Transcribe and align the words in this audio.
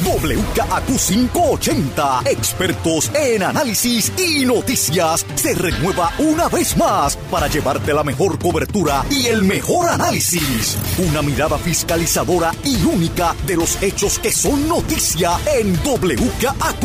WKAQ580, 0.00 2.26
expertos 2.26 3.10
en 3.14 3.42
análisis 3.42 4.12
y 4.18 4.44
noticias, 4.44 5.24
se 5.34 5.54
renueva 5.54 6.12
una 6.18 6.48
vez 6.48 6.76
más 6.76 7.16
para 7.30 7.46
llevarte 7.48 7.94
la 7.94 8.04
mejor 8.04 8.38
cobertura 8.38 9.04
y 9.10 9.26
el 9.26 9.42
mejor 9.42 9.88
análisis. 9.88 10.76
Una 10.98 11.22
mirada 11.22 11.56
fiscalizadora 11.58 12.52
y 12.64 12.82
única 12.84 13.34
de 13.46 13.56
los 13.56 13.82
hechos 13.82 14.18
que 14.18 14.32
son 14.32 14.68
noticia 14.68 15.38
en 15.58 15.78
WKAQ. 15.84 16.80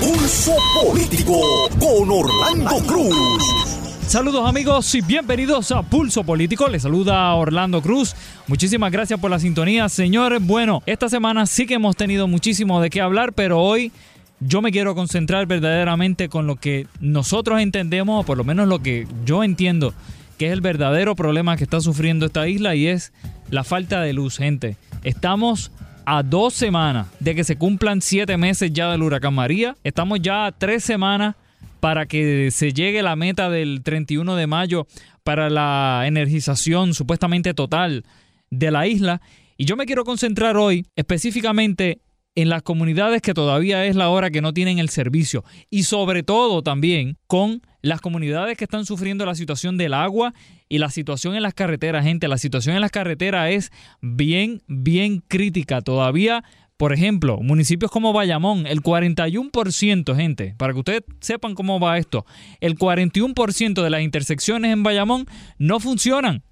Pulso 0.00 0.54
Político 0.82 1.40
con 1.78 2.10
Orlando 2.10 2.78
Cruz. 2.86 3.81
Saludos 4.12 4.46
amigos 4.46 4.94
y 4.94 5.00
bienvenidos 5.00 5.72
a 5.72 5.82
Pulso 5.82 6.22
Político. 6.22 6.68
Les 6.68 6.82
saluda 6.82 7.32
Orlando 7.32 7.80
Cruz. 7.80 8.14
Muchísimas 8.46 8.92
gracias 8.92 9.18
por 9.18 9.30
la 9.30 9.38
sintonía, 9.38 9.88
señores. 9.88 10.46
Bueno, 10.46 10.82
esta 10.84 11.08
semana 11.08 11.46
sí 11.46 11.64
que 11.64 11.72
hemos 11.72 11.96
tenido 11.96 12.28
muchísimo 12.28 12.82
de 12.82 12.90
qué 12.90 13.00
hablar, 13.00 13.32
pero 13.32 13.58
hoy 13.58 13.90
yo 14.38 14.60
me 14.60 14.70
quiero 14.70 14.94
concentrar 14.94 15.46
verdaderamente 15.46 16.28
con 16.28 16.46
lo 16.46 16.56
que 16.56 16.86
nosotros 17.00 17.58
entendemos, 17.62 18.20
o 18.20 18.26
por 18.26 18.36
lo 18.36 18.44
menos 18.44 18.68
lo 18.68 18.80
que 18.80 19.08
yo 19.24 19.42
entiendo, 19.42 19.94
que 20.36 20.48
es 20.48 20.52
el 20.52 20.60
verdadero 20.60 21.16
problema 21.16 21.56
que 21.56 21.64
está 21.64 21.80
sufriendo 21.80 22.26
esta 22.26 22.46
isla 22.46 22.74
y 22.74 22.88
es 22.88 23.14
la 23.48 23.64
falta 23.64 24.02
de 24.02 24.12
luz, 24.12 24.36
gente. 24.36 24.76
Estamos 25.04 25.70
a 26.04 26.22
dos 26.22 26.52
semanas 26.52 27.06
de 27.18 27.34
que 27.34 27.44
se 27.44 27.56
cumplan 27.56 28.02
siete 28.02 28.36
meses 28.36 28.74
ya 28.74 28.90
del 28.90 29.04
huracán 29.04 29.32
María. 29.32 29.74
Estamos 29.84 30.20
ya 30.20 30.44
a 30.44 30.52
tres 30.52 30.84
semanas 30.84 31.34
para 31.80 32.06
que 32.06 32.50
se 32.50 32.72
llegue 32.72 33.02
la 33.02 33.16
meta 33.16 33.50
del 33.50 33.82
31 33.82 34.36
de 34.36 34.46
mayo 34.46 34.86
para 35.24 35.50
la 35.50 36.04
energización 36.06 36.94
supuestamente 36.94 37.54
total 37.54 38.04
de 38.50 38.70
la 38.70 38.86
isla. 38.86 39.20
Y 39.56 39.64
yo 39.64 39.76
me 39.76 39.86
quiero 39.86 40.04
concentrar 40.04 40.56
hoy 40.56 40.86
específicamente 40.96 42.00
en 42.34 42.48
las 42.48 42.62
comunidades 42.62 43.20
que 43.20 43.34
todavía 43.34 43.84
es 43.84 43.96
la 43.96 44.08
hora 44.08 44.30
que 44.30 44.40
no 44.40 44.54
tienen 44.54 44.78
el 44.78 44.88
servicio 44.88 45.44
y 45.68 45.82
sobre 45.82 46.22
todo 46.22 46.62
también 46.62 47.18
con 47.26 47.62
las 47.82 48.00
comunidades 48.00 48.56
que 48.56 48.64
están 48.64 48.86
sufriendo 48.86 49.26
la 49.26 49.34
situación 49.34 49.76
del 49.76 49.92
agua 49.92 50.32
y 50.68 50.78
la 50.78 50.88
situación 50.88 51.34
en 51.34 51.42
las 51.42 51.52
carreteras, 51.52 52.04
gente, 52.04 52.28
la 52.28 52.38
situación 52.38 52.74
en 52.74 52.80
las 52.80 52.90
carreteras 52.90 53.50
es 53.50 53.72
bien, 54.00 54.62
bien 54.66 55.22
crítica. 55.28 55.82
Todavía 55.82 56.44
por 56.82 56.92
ejemplo, 56.92 57.38
municipios 57.40 57.92
como 57.92 58.12
Bayamón, 58.12 58.66
el 58.66 58.82
41%, 58.82 60.16
gente, 60.16 60.56
para 60.58 60.72
que 60.72 60.80
ustedes 60.80 61.02
sepan 61.20 61.54
cómo 61.54 61.78
va 61.78 61.96
esto, 61.96 62.26
el 62.58 62.76
41% 62.76 63.84
de 63.84 63.88
las 63.88 64.02
intersecciones 64.02 64.72
en 64.72 64.82
Bayamón 64.82 65.26
no 65.58 65.78
funcionan. 65.78 66.42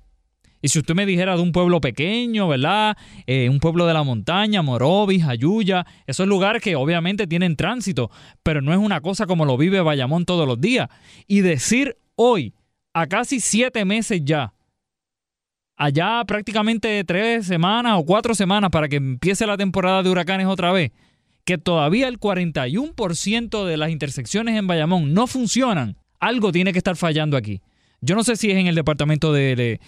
Y 0.62 0.68
si 0.68 0.78
usted 0.78 0.94
me 0.94 1.04
dijera 1.04 1.34
de 1.34 1.42
un 1.42 1.50
pueblo 1.50 1.80
pequeño, 1.80 2.46
¿verdad? 2.46 2.96
Eh, 3.26 3.48
un 3.48 3.58
pueblo 3.58 3.86
de 3.86 3.92
la 3.92 4.04
montaña, 4.04 4.62
Morovis, 4.62 5.24
Ayuya, 5.24 5.84
esos 6.06 6.28
lugares 6.28 6.62
que 6.62 6.76
obviamente 6.76 7.26
tienen 7.26 7.56
tránsito, 7.56 8.08
pero 8.44 8.62
no 8.62 8.72
es 8.72 8.78
una 8.78 9.00
cosa 9.00 9.26
como 9.26 9.44
lo 9.44 9.56
vive 9.56 9.80
Bayamón 9.80 10.26
todos 10.26 10.46
los 10.46 10.60
días. 10.60 10.90
Y 11.26 11.40
decir 11.40 11.96
hoy, 12.14 12.54
a 12.94 13.08
casi 13.08 13.40
siete 13.40 13.84
meses 13.84 14.20
ya, 14.24 14.52
allá 15.80 16.22
prácticamente 16.26 17.02
tres 17.04 17.46
semanas 17.46 17.94
o 17.96 18.04
cuatro 18.04 18.34
semanas 18.34 18.68
para 18.70 18.86
que 18.86 18.96
empiece 18.96 19.46
la 19.46 19.56
temporada 19.56 20.02
de 20.02 20.10
huracanes 20.10 20.46
otra 20.46 20.72
vez, 20.72 20.92
que 21.46 21.56
todavía 21.56 22.06
el 22.06 22.20
41% 22.20 23.64
de 23.64 23.76
las 23.78 23.90
intersecciones 23.90 24.58
en 24.58 24.66
Bayamón 24.66 25.14
no 25.14 25.26
funcionan, 25.26 25.96
algo 26.18 26.52
tiene 26.52 26.72
que 26.72 26.78
estar 26.78 26.96
fallando 26.96 27.34
aquí. 27.34 27.62
Yo 28.02 28.14
no 28.14 28.24
sé 28.24 28.36
si 28.36 28.50
es 28.50 28.58
en 28.58 28.66
el 28.66 28.74
departamento 28.74 29.32
de, 29.32 29.56
de, 29.56 29.80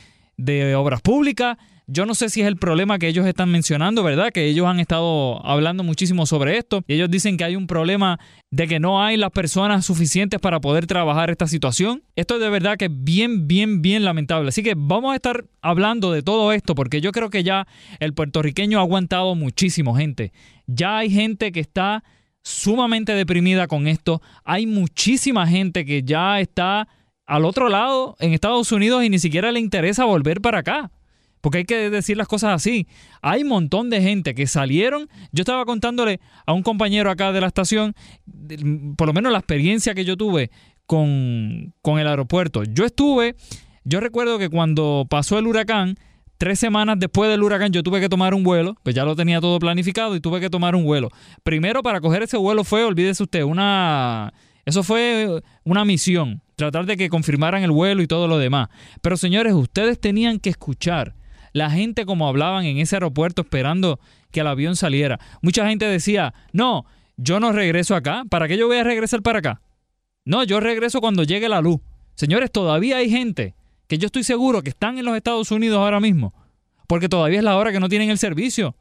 de 0.44 0.74
obras 0.74 1.00
públicas, 1.00 1.56
yo 1.86 2.06
no 2.06 2.14
sé 2.14 2.30
si 2.30 2.40
es 2.40 2.46
el 2.46 2.56
problema 2.56 2.98
que 2.98 3.08
ellos 3.08 3.26
están 3.26 3.50
mencionando, 3.50 4.02
¿verdad? 4.02 4.30
Que 4.32 4.46
ellos 4.46 4.66
han 4.66 4.80
estado 4.80 5.44
hablando 5.44 5.82
muchísimo 5.82 6.26
sobre 6.26 6.56
esto. 6.56 6.82
Y 6.86 6.94
ellos 6.94 7.10
dicen 7.10 7.36
que 7.36 7.44
hay 7.44 7.56
un 7.56 7.66
problema 7.66 8.20
de 8.50 8.68
que 8.68 8.78
no 8.78 9.02
hay 9.02 9.16
las 9.16 9.30
personas 9.30 9.84
suficientes 9.84 10.40
para 10.40 10.60
poder 10.60 10.86
trabajar 10.86 11.30
esta 11.30 11.46
situación. 11.48 12.02
Esto 12.14 12.36
es 12.36 12.40
de 12.40 12.50
verdad 12.50 12.76
que 12.76 12.86
es 12.86 12.90
bien, 12.92 13.48
bien, 13.48 13.82
bien 13.82 14.04
lamentable. 14.04 14.48
Así 14.48 14.62
que 14.62 14.74
vamos 14.76 15.12
a 15.12 15.16
estar 15.16 15.44
hablando 15.60 16.12
de 16.12 16.22
todo 16.22 16.52
esto 16.52 16.74
porque 16.74 17.00
yo 17.00 17.12
creo 17.12 17.30
que 17.30 17.42
ya 17.42 17.66
el 17.98 18.14
puertorriqueño 18.14 18.78
ha 18.78 18.82
aguantado 18.82 19.34
muchísimo, 19.34 19.94
gente. 19.94 20.32
Ya 20.66 20.98
hay 20.98 21.10
gente 21.10 21.50
que 21.52 21.60
está 21.60 22.04
sumamente 22.42 23.12
deprimida 23.12 23.66
con 23.66 23.88
esto. 23.88 24.22
Hay 24.44 24.66
muchísima 24.66 25.46
gente 25.46 25.84
que 25.84 26.04
ya 26.04 26.40
está 26.40 26.88
al 27.26 27.44
otro 27.44 27.68
lado 27.68 28.16
en 28.20 28.32
Estados 28.32 28.72
Unidos 28.72 29.04
y 29.04 29.10
ni 29.10 29.18
siquiera 29.18 29.52
le 29.52 29.60
interesa 29.60 30.04
volver 30.04 30.40
para 30.40 30.58
acá. 30.58 30.90
Porque 31.40 31.58
hay 31.58 31.64
que 31.64 31.90
decir 31.90 32.16
las 32.16 32.28
cosas 32.28 32.54
así. 32.54 32.86
Hay 33.20 33.42
un 33.42 33.48
montón 33.48 33.90
de 33.90 34.00
gente 34.00 34.34
que 34.34 34.46
salieron. 34.46 35.08
Yo 35.32 35.42
estaba 35.42 35.64
contándole 35.64 36.20
a 36.46 36.52
un 36.52 36.62
compañero 36.62 37.10
acá 37.10 37.32
de 37.32 37.40
la 37.40 37.48
estación, 37.48 37.94
por 38.96 39.08
lo 39.08 39.12
menos 39.12 39.32
la 39.32 39.38
experiencia 39.38 39.92
que 39.94 40.04
yo 40.04 40.16
tuve 40.16 40.52
con, 40.86 41.74
con 41.82 41.98
el 41.98 42.06
aeropuerto. 42.06 42.62
Yo 42.62 42.84
estuve, 42.84 43.34
yo 43.82 43.98
recuerdo 43.98 44.38
que 44.38 44.50
cuando 44.50 45.04
pasó 45.10 45.36
el 45.36 45.48
huracán, 45.48 45.96
tres 46.38 46.58
semanas 46.58 46.98
después 46.98 47.30
del 47.30 47.42
huracán 47.42 47.72
yo 47.72 47.82
tuve 47.82 48.00
que 48.00 48.08
tomar 48.08 48.34
un 48.34 48.42
vuelo, 48.42 48.76
pues 48.82 48.94
ya 48.94 49.04
lo 49.04 49.16
tenía 49.16 49.40
todo 49.40 49.58
planificado 49.58 50.14
y 50.14 50.20
tuve 50.20 50.40
que 50.40 50.50
tomar 50.50 50.74
un 50.74 50.84
vuelo. 50.84 51.08
Primero 51.42 51.82
para 51.82 52.00
coger 52.00 52.22
ese 52.22 52.36
vuelo 52.36 52.64
fue, 52.64 52.84
olvídese 52.84 53.22
usted, 53.22 53.42
una... 53.42 54.32
Eso 54.64 54.84
fue 54.84 55.42
una 55.64 55.84
misión, 55.84 56.40
tratar 56.62 56.86
de 56.86 56.96
que 56.96 57.08
confirmaran 57.08 57.64
el 57.64 57.72
vuelo 57.72 58.02
y 58.02 58.06
todo 58.06 58.28
lo 58.28 58.38
demás. 58.38 58.68
Pero 59.00 59.16
señores, 59.16 59.52
ustedes 59.52 60.00
tenían 60.00 60.38
que 60.38 60.50
escuchar 60.50 61.16
la 61.52 61.70
gente 61.70 62.06
como 62.06 62.28
hablaban 62.28 62.64
en 62.64 62.78
ese 62.78 62.94
aeropuerto 62.94 63.42
esperando 63.42 63.98
que 64.30 64.40
el 64.40 64.46
avión 64.46 64.76
saliera. 64.76 65.18
Mucha 65.42 65.68
gente 65.68 65.86
decía, 65.86 66.34
no, 66.52 66.86
yo 67.16 67.40
no 67.40 67.50
regreso 67.50 67.96
acá, 67.96 68.22
¿para 68.30 68.46
qué 68.46 68.56
yo 68.56 68.68
voy 68.68 68.76
a 68.76 68.84
regresar 68.84 69.22
para 69.22 69.40
acá? 69.40 69.60
No, 70.24 70.44
yo 70.44 70.60
regreso 70.60 71.00
cuando 71.00 71.24
llegue 71.24 71.48
la 71.48 71.60
luz. 71.60 71.80
Señores, 72.14 72.52
todavía 72.52 72.98
hay 72.98 73.10
gente 73.10 73.56
que 73.88 73.98
yo 73.98 74.06
estoy 74.06 74.22
seguro 74.22 74.62
que 74.62 74.70
están 74.70 74.98
en 74.98 75.04
los 75.04 75.16
Estados 75.16 75.50
Unidos 75.50 75.78
ahora 75.78 75.98
mismo, 75.98 76.32
porque 76.86 77.08
todavía 77.08 77.38
es 77.38 77.44
la 77.44 77.56
hora 77.56 77.72
que 77.72 77.80
no 77.80 77.88
tienen 77.88 78.08
el 78.08 78.18
servicio. 78.18 78.76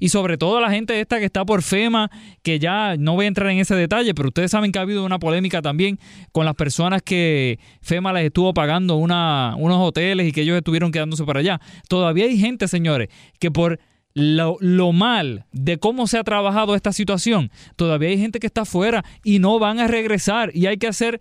Y 0.00 0.08
sobre 0.08 0.38
todo 0.38 0.60
la 0.60 0.70
gente 0.70 0.98
esta 0.98 1.18
que 1.18 1.26
está 1.26 1.44
por 1.44 1.62
FEMA, 1.62 2.10
que 2.42 2.58
ya 2.58 2.96
no 2.98 3.14
voy 3.14 3.26
a 3.26 3.28
entrar 3.28 3.50
en 3.50 3.58
ese 3.58 3.74
detalle, 3.76 4.14
pero 4.14 4.28
ustedes 4.28 4.50
saben 4.50 4.72
que 4.72 4.78
ha 4.78 4.82
habido 4.82 5.04
una 5.04 5.18
polémica 5.18 5.62
también 5.62 5.98
con 6.32 6.46
las 6.46 6.56
personas 6.56 7.02
que 7.02 7.60
FEMA 7.82 8.12
les 8.14 8.24
estuvo 8.24 8.52
pagando 8.54 8.96
una, 8.96 9.54
unos 9.58 9.76
hoteles 9.78 10.26
y 10.26 10.32
que 10.32 10.40
ellos 10.40 10.56
estuvieron 10.56 10.90
quedándose 10.90 11.24
para 11.24 11.40
allá. 11.40 11.60
Todavía 11.88 12.24
hay 12.24 12.38
gente, 12.38 12.66
señores, 12.66 13.08
que 13.38 13.50
por 13.50 13.78
lo, 14.14 14.56
lo, 14.60 14.92
mal 14.92 15.46
de 15.52 15.78
cómo 15.78 16.06
se 16.06 16.18
ha 16.18 16.24
trabajado 16.24 16.74
esta 16.74 16.92
situación, 16.92 17.50
todavía 17.76 18.08
hay 18.08 18.18
gente 18.18 18.40
que 18.40 18.46
está 18.46 18.62
afuera 18.62 19.04
y 19.22 19.38
no 19.38 19.58
van 19.58 19.78
a 19.78 19.86
regresar 19.86 20.50
y 20.52 20.66
hay 20.66 20.78
que 20.78 20.88
hacer 20.88 21.20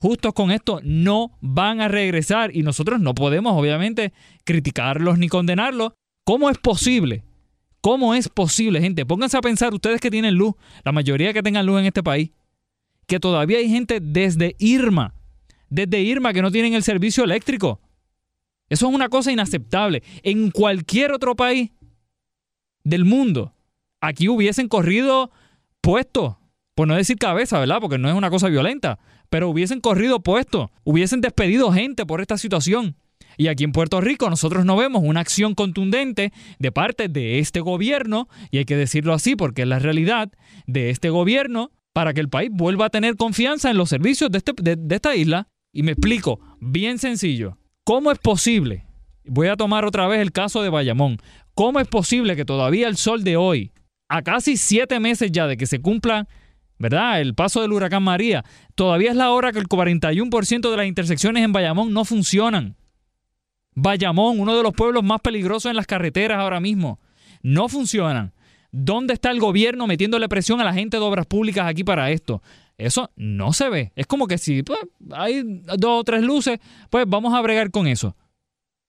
justos 0.00 0.32
con 0.32 0.50
esto, 0.50 0.80
no 0.82 1.32
van 1.40 1.80
a 1.80 1.88
regresar 1.88 2.54
y 2.54 2.62
nosotros 2.62 3.00
no 3.00 3.14
podemos 3.14 3.52
obviamente 3.54 4.12
criticarlos 4.44 5.18
ni 5.18 5.28
condenarlos. 5.28 5.92
¿Cómo 6.24 6.50
es 6.50 6.58
posible 6.58 7.24
¿Cómo 7.80 8.14
es 8.14 8.28
posible, 8.28 8.80
gente? 8.80 9.06
Pónganse 9.06 9.38
a 9.38 9.40
pensar 9.40 9.72
ustedes 9.72 10.00
que 10.00 10.10
tienen 10.10 10.34
luz, 10.34 10.54
la 10.84 10.92
mayoría 10.92 11.32
que 11.32 11.42
tengan 11.42 11.64
luz 11.64 11.80
en 11.80 11.86
este 11.86 12.02
país, 12.02 12.30
que 13.06 13.18
todavía 13.18 13.58
hay 13.58 13.70
gente 13.70 14.00
desde 14.00 14.54
Irma, 14.58 15.14
desde 15.70 16.00
Irma 16.00 16.32
que 16.32 16.42
no 16.42 16.50
tienen 16.50 16.74
el 16.74 16.82
servicio 16.82 17.24
eléctrico. 17.24 17.80
Eso 18.68 18.88
es 18.88 18.94
una 18.94 19.08
cosa 19.08 19.32
inaceptable. 19.32 20.02
En 20.22 20.50
cualquier 20.50 21.12
otro 21.12 21.34
país 21.34 21.70
del 22.84 23.04
mundo, 23.04 23.54
aquí 24.00 24.28
hubiesen 24.28 24.68
corrido 24.68 25.30
puestos, 25.80 26.36
por 26.74 26.86
no 26.86 26.94
decir 26.94 27.18
cabeza, 27.18 27.58
¿verdad? 27.58 27.80
Porque 27.80 27.98
no 27.98 28.08
es 28.08 28.14
una 28.14 28.30
cosa 28.30 28.48
violenta, 28.48 28.98
pero 29.30 29.48
hubiesen 29.48 29.80
corrido 29.80 30.20
puestos, 30.20 30.70
hubiesen 30.84 31.20
despedido 31.20 31.72
gente 31.72 32.04
por 32.04 32.20
esta 32.20 32.36
situación. 32.36 32.96
Y 33.40 33.48
aquí 33.48 33.64
en 33.64 33.72
Puerto 33.72 34.02
Rico 34.02 34.28
nosotros 34.28 34.66
no 34.66 34.76
vemos 34.76 35.02
una 35.02 35.20
acción 35.20 35.54
contundente 35.54 36.30
de 36.58 36.72
parte 36.72 37.08
de 37.08 37.38
este 37.38 37.60
gobierno, 37.60 38.28
y 38.50 38.58
hay 38.58 38.66
que 38.66 38.76
decirlo 38.76 39.14
así 39.14 39.34
porque 39.34 39.62
es 39.62 39.68
la 39.68 39.78
realidad, 39.78 40.30
de 40.66 40.90
este 40.90 41.08
gobierno 41.08 41.70
para 41.94 42.12
que 42.12 42.20
el 42.20 42.28
país 42.28 42.50
vuelva 42.52 42.84
a 42.84 42.90
tener 42.90 43.16
confianza 43.16 43.70
en 43.70 43.78
los 43.78 43.88
servicios 43.88 44.30
de, 44.30 44.36
este, 44.36 44.52
de, 44.60 44.94
esta 44.94 45.16
isla. 45.16 45.48
Y 45.72 45.84
me 45.84 45.92
explico, 45.92 46.38
bien 46.60 46.98
sencillo, 46.98 47.56
¿cómo 47.82 48.12
es 48.12 48.18
posible? 48.18 48.84
Voy 49.24 49.48
a 49.48 49.56
tomar 49.56 49.86
otra 49.86 50.06
vez 50.06 50.20
el 50.20 50.32
caso 50.32 50.62
de 50.62 50.68
Bayamón. 50.68 51.16
¿Cómo 51.54 51.80
es 51.80 51.88
posible 51.88 52.36
que 52.36 52.44
todavía 52.44 52.88
el 52.88 52.98
sol 52.98 53.24
de 53.24 53.38
hoy, 53.38 53.72
a 54.10 54.20
casi 54.20 54.58
siete 54.58 55.00
meses 55.00 55.32
ya 55.32 55.46
de 55.46 55.56
que 55.56 55.64
se 55.64 55.80
cumpla 55.80 56.28
¿verdad? 56.78 57.22
El 57.22 57.34
paso 57.34 57.62
del 57.62 57.72
huracán 57.72 58.02
María, 58.02 58.44
todavía 58.74 59.10
es 59.10 59.16
la 59.16 59.30
hora 59.30 59.52
que 59.52 59.58
el 59.58 59.68
41% 59.68 60.70
de 60.70 60.76
las 60.76 60.86
intersecciones 60.86 61.42
en 61.42 61.52
Bayamón 61.52 61.92
no 61.94 62.04
funcionan. 62.04 62.76
Bayamón, 63.82 64.40
uno 64.40 64.56
de 64.56 64.62
los 64.62 64.72
pueblos 64.72 65.02
más 65.02 65.20
peligrosos 65.20 65.70
en 65.70 65.76
las 65.76 65.86
carreteras 65.86 66.38
ahora 66.38 66.60
mismo. 66.60 67.00
No 67.42 67.68
funcionan. 67.68 68.32
¿Dónde 68.72 69.14
está 69.14 69.30
el 69.30 69.40
gobierno 69.40 69.86
metiéndole 69.86 70.28
presión 70.28 70.60
a 70.60 70.64
la 70.64 70.72
gente 70.72 70.98
de 70.98 71.02
obras 71.02 71.26
públicas 71.26 71.66
aquí 71.66 71.82
para 71.82 72.10
esto? 72.10 72.42
Eso 72.78 73.10
no 73.16 73.52
se 73.52 73.68
ve. 73.68 73.92
Es 73.96 74.06
como 74.06 74.26
que 74.26 74.38
si 74.38 74.62
pues, 74.62 74.78
hay 75.12 75.42
dos 75.76 76.00
o 76.00 76.04
tres 76.04 76.22
luces, 76.22 76.60
pues 76.88 77.04
vamos 77.08 77.34
a 77.34 77.40
bregar 77.40 77.70
con 77.70 77.86
eso. 77.86 78.16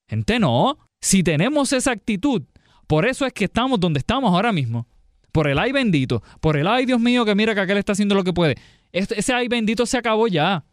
Gente, 0.08 0.38
no. 0.38 0.78
Si 1.00 1.22
tenemos 1.22 1.72
esa 1.72 1.90
actitud, 1.90 2.42
por 2.86 3.06
eso 3.06 3.26
es 3.26 3.32
que 3.32 3.44
estamos 3.44 3.80
donde 3.80 3.98
estamos 3.98 4.32
ahora 4.32 4.52
mismo. 4.52 4.86
Por 5.32 5.48
el 5.48 5.58
ay 5.58 5.72
bendito, 5.72 6.22
por 6.40 6.56
el 6.56 6.66
ay 6.66 6.84
Dios 6.84 7.00
mío 7.00 7.24
que 7.24 7.34
mira 7.34 7.54
que 7.54 7.60
aquel 7.60 7.78
está 7.78 7.92
haciendo 7.92 8.14
lo 8.14 8.22
que 8.22 8.32
puede. 8.32 8.56
Ese 8.92 9.32
ay 9.32 9.48
bendito 9.48 9.86
se 9.86 9.96
acabó 9.96 10.28
ya. 10.28 10.64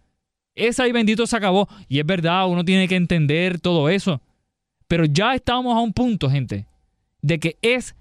Esa 0.67 0.87
y 0.87 0.91
bendito 0.91 1.25
se 1.27 1.37
acabó. 1.37 1.67
Y 1.87 1.99
es 1.99 2.05
verdad, 2.05 2.47
uno 2.47 2.63
tiene 2.65 2.87
que 2.87 2.95
entender 2.95 3.59
todo 3.59 3.89
eso. 3.89 4.21
Pero 4.87 5.05
ya 5.05 5.35
estamos 5.35 5.75
a 5.75 5.79
un 5.79 5.93
punto, 5.93 6.29
gente, 6.29 6.65
de 7.21 7.39
que 7.39 7.57
es 7.61 7.95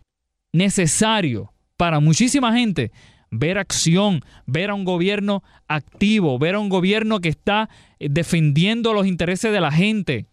necesario 0.52 1.52
para 1.76 2.00
muchísima 2.00 2.52
gente 2.52 2.90
ver 3.30 3.58
acción, 3.58 4.22
ver 4.46 4.70
a 4.70 4.74
un 4.74 4.84
gobierno 4.84 5.42
activo, 5.66 6.38
ver 6.38 6.54
a 6.54 6.60
un 6.60 6.68
gobierno 6.68 7.20
que 7.20 7.28
está 7.28 7.68
eh, 7.98 8.08
defendiendo 8.10 8.92
los 8.92 9.06
intereses 9.06 9.52
de 9.52 9.60
la 9.60 9.70
gente. 9.70 10.26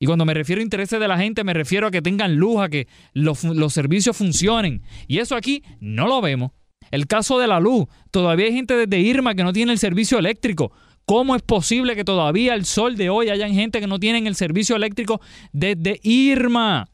Y 0.00 0.06
cuando 0.06 0.24
me 0.24 0.34
refiero 0.34 0.60
a 0.60 0.64
intereses 0.64 0.98
de 0.98 1.06
la 1.06 1.18
gente, 1.18 1.44
me 1.44 1.54
refiero 1.54 1.86
a 1.86 1.90
que 1.90 2.02
tengan 2.02 2.36
luz, 2.36 2.60
a 2.60 2.68
que 2.68 2.88
los, 3.12 3.44
los 3.44 3.72
servicios 3.72 4.16
funcionen. 4.16 4.82
Y 5.06 5.18
eso 5.18 5.36
aquí 5.36 5.62
no 5.78 6.08
lo 6.08 6.20
vemos. 6.20 6.50
El 6.90 7.06
caso 7.06 7.38
de 7.38 7.46
la 7.46 7.60
luz, 7.60 7.86
todavía 8.10 8.46
hay 8.46 8.52
gente 8.52 8.74
desde 8.74 8.98
Irma 8.98 9.34
que 9.34 9.44
no 9.44 9.52
tiene 9.52 9.72
el 9.72 9.78
servicio 9.78 10.18
eléctrico. 10.18 10.72
¿Cómo 11.04 11.34
es 11.36 11.42
posible 11.42 11.96
que 11.96 12.04
todavía 12.04 12.54
al 12.54 12.64
sol 12.64 12.96
de 12.96 13.10
hoy 13.10 13.28
hayan 13.28 13.52
gente 13.52 13.80
que 13.80 13.86
no 13.86 13.98
tienen 13.98 14.26
el 14.26 14.34
servicio 14.34 14.76
eléctrico 14.76 15.20
desde 15.52 16.00
Irma? 16.02 16.88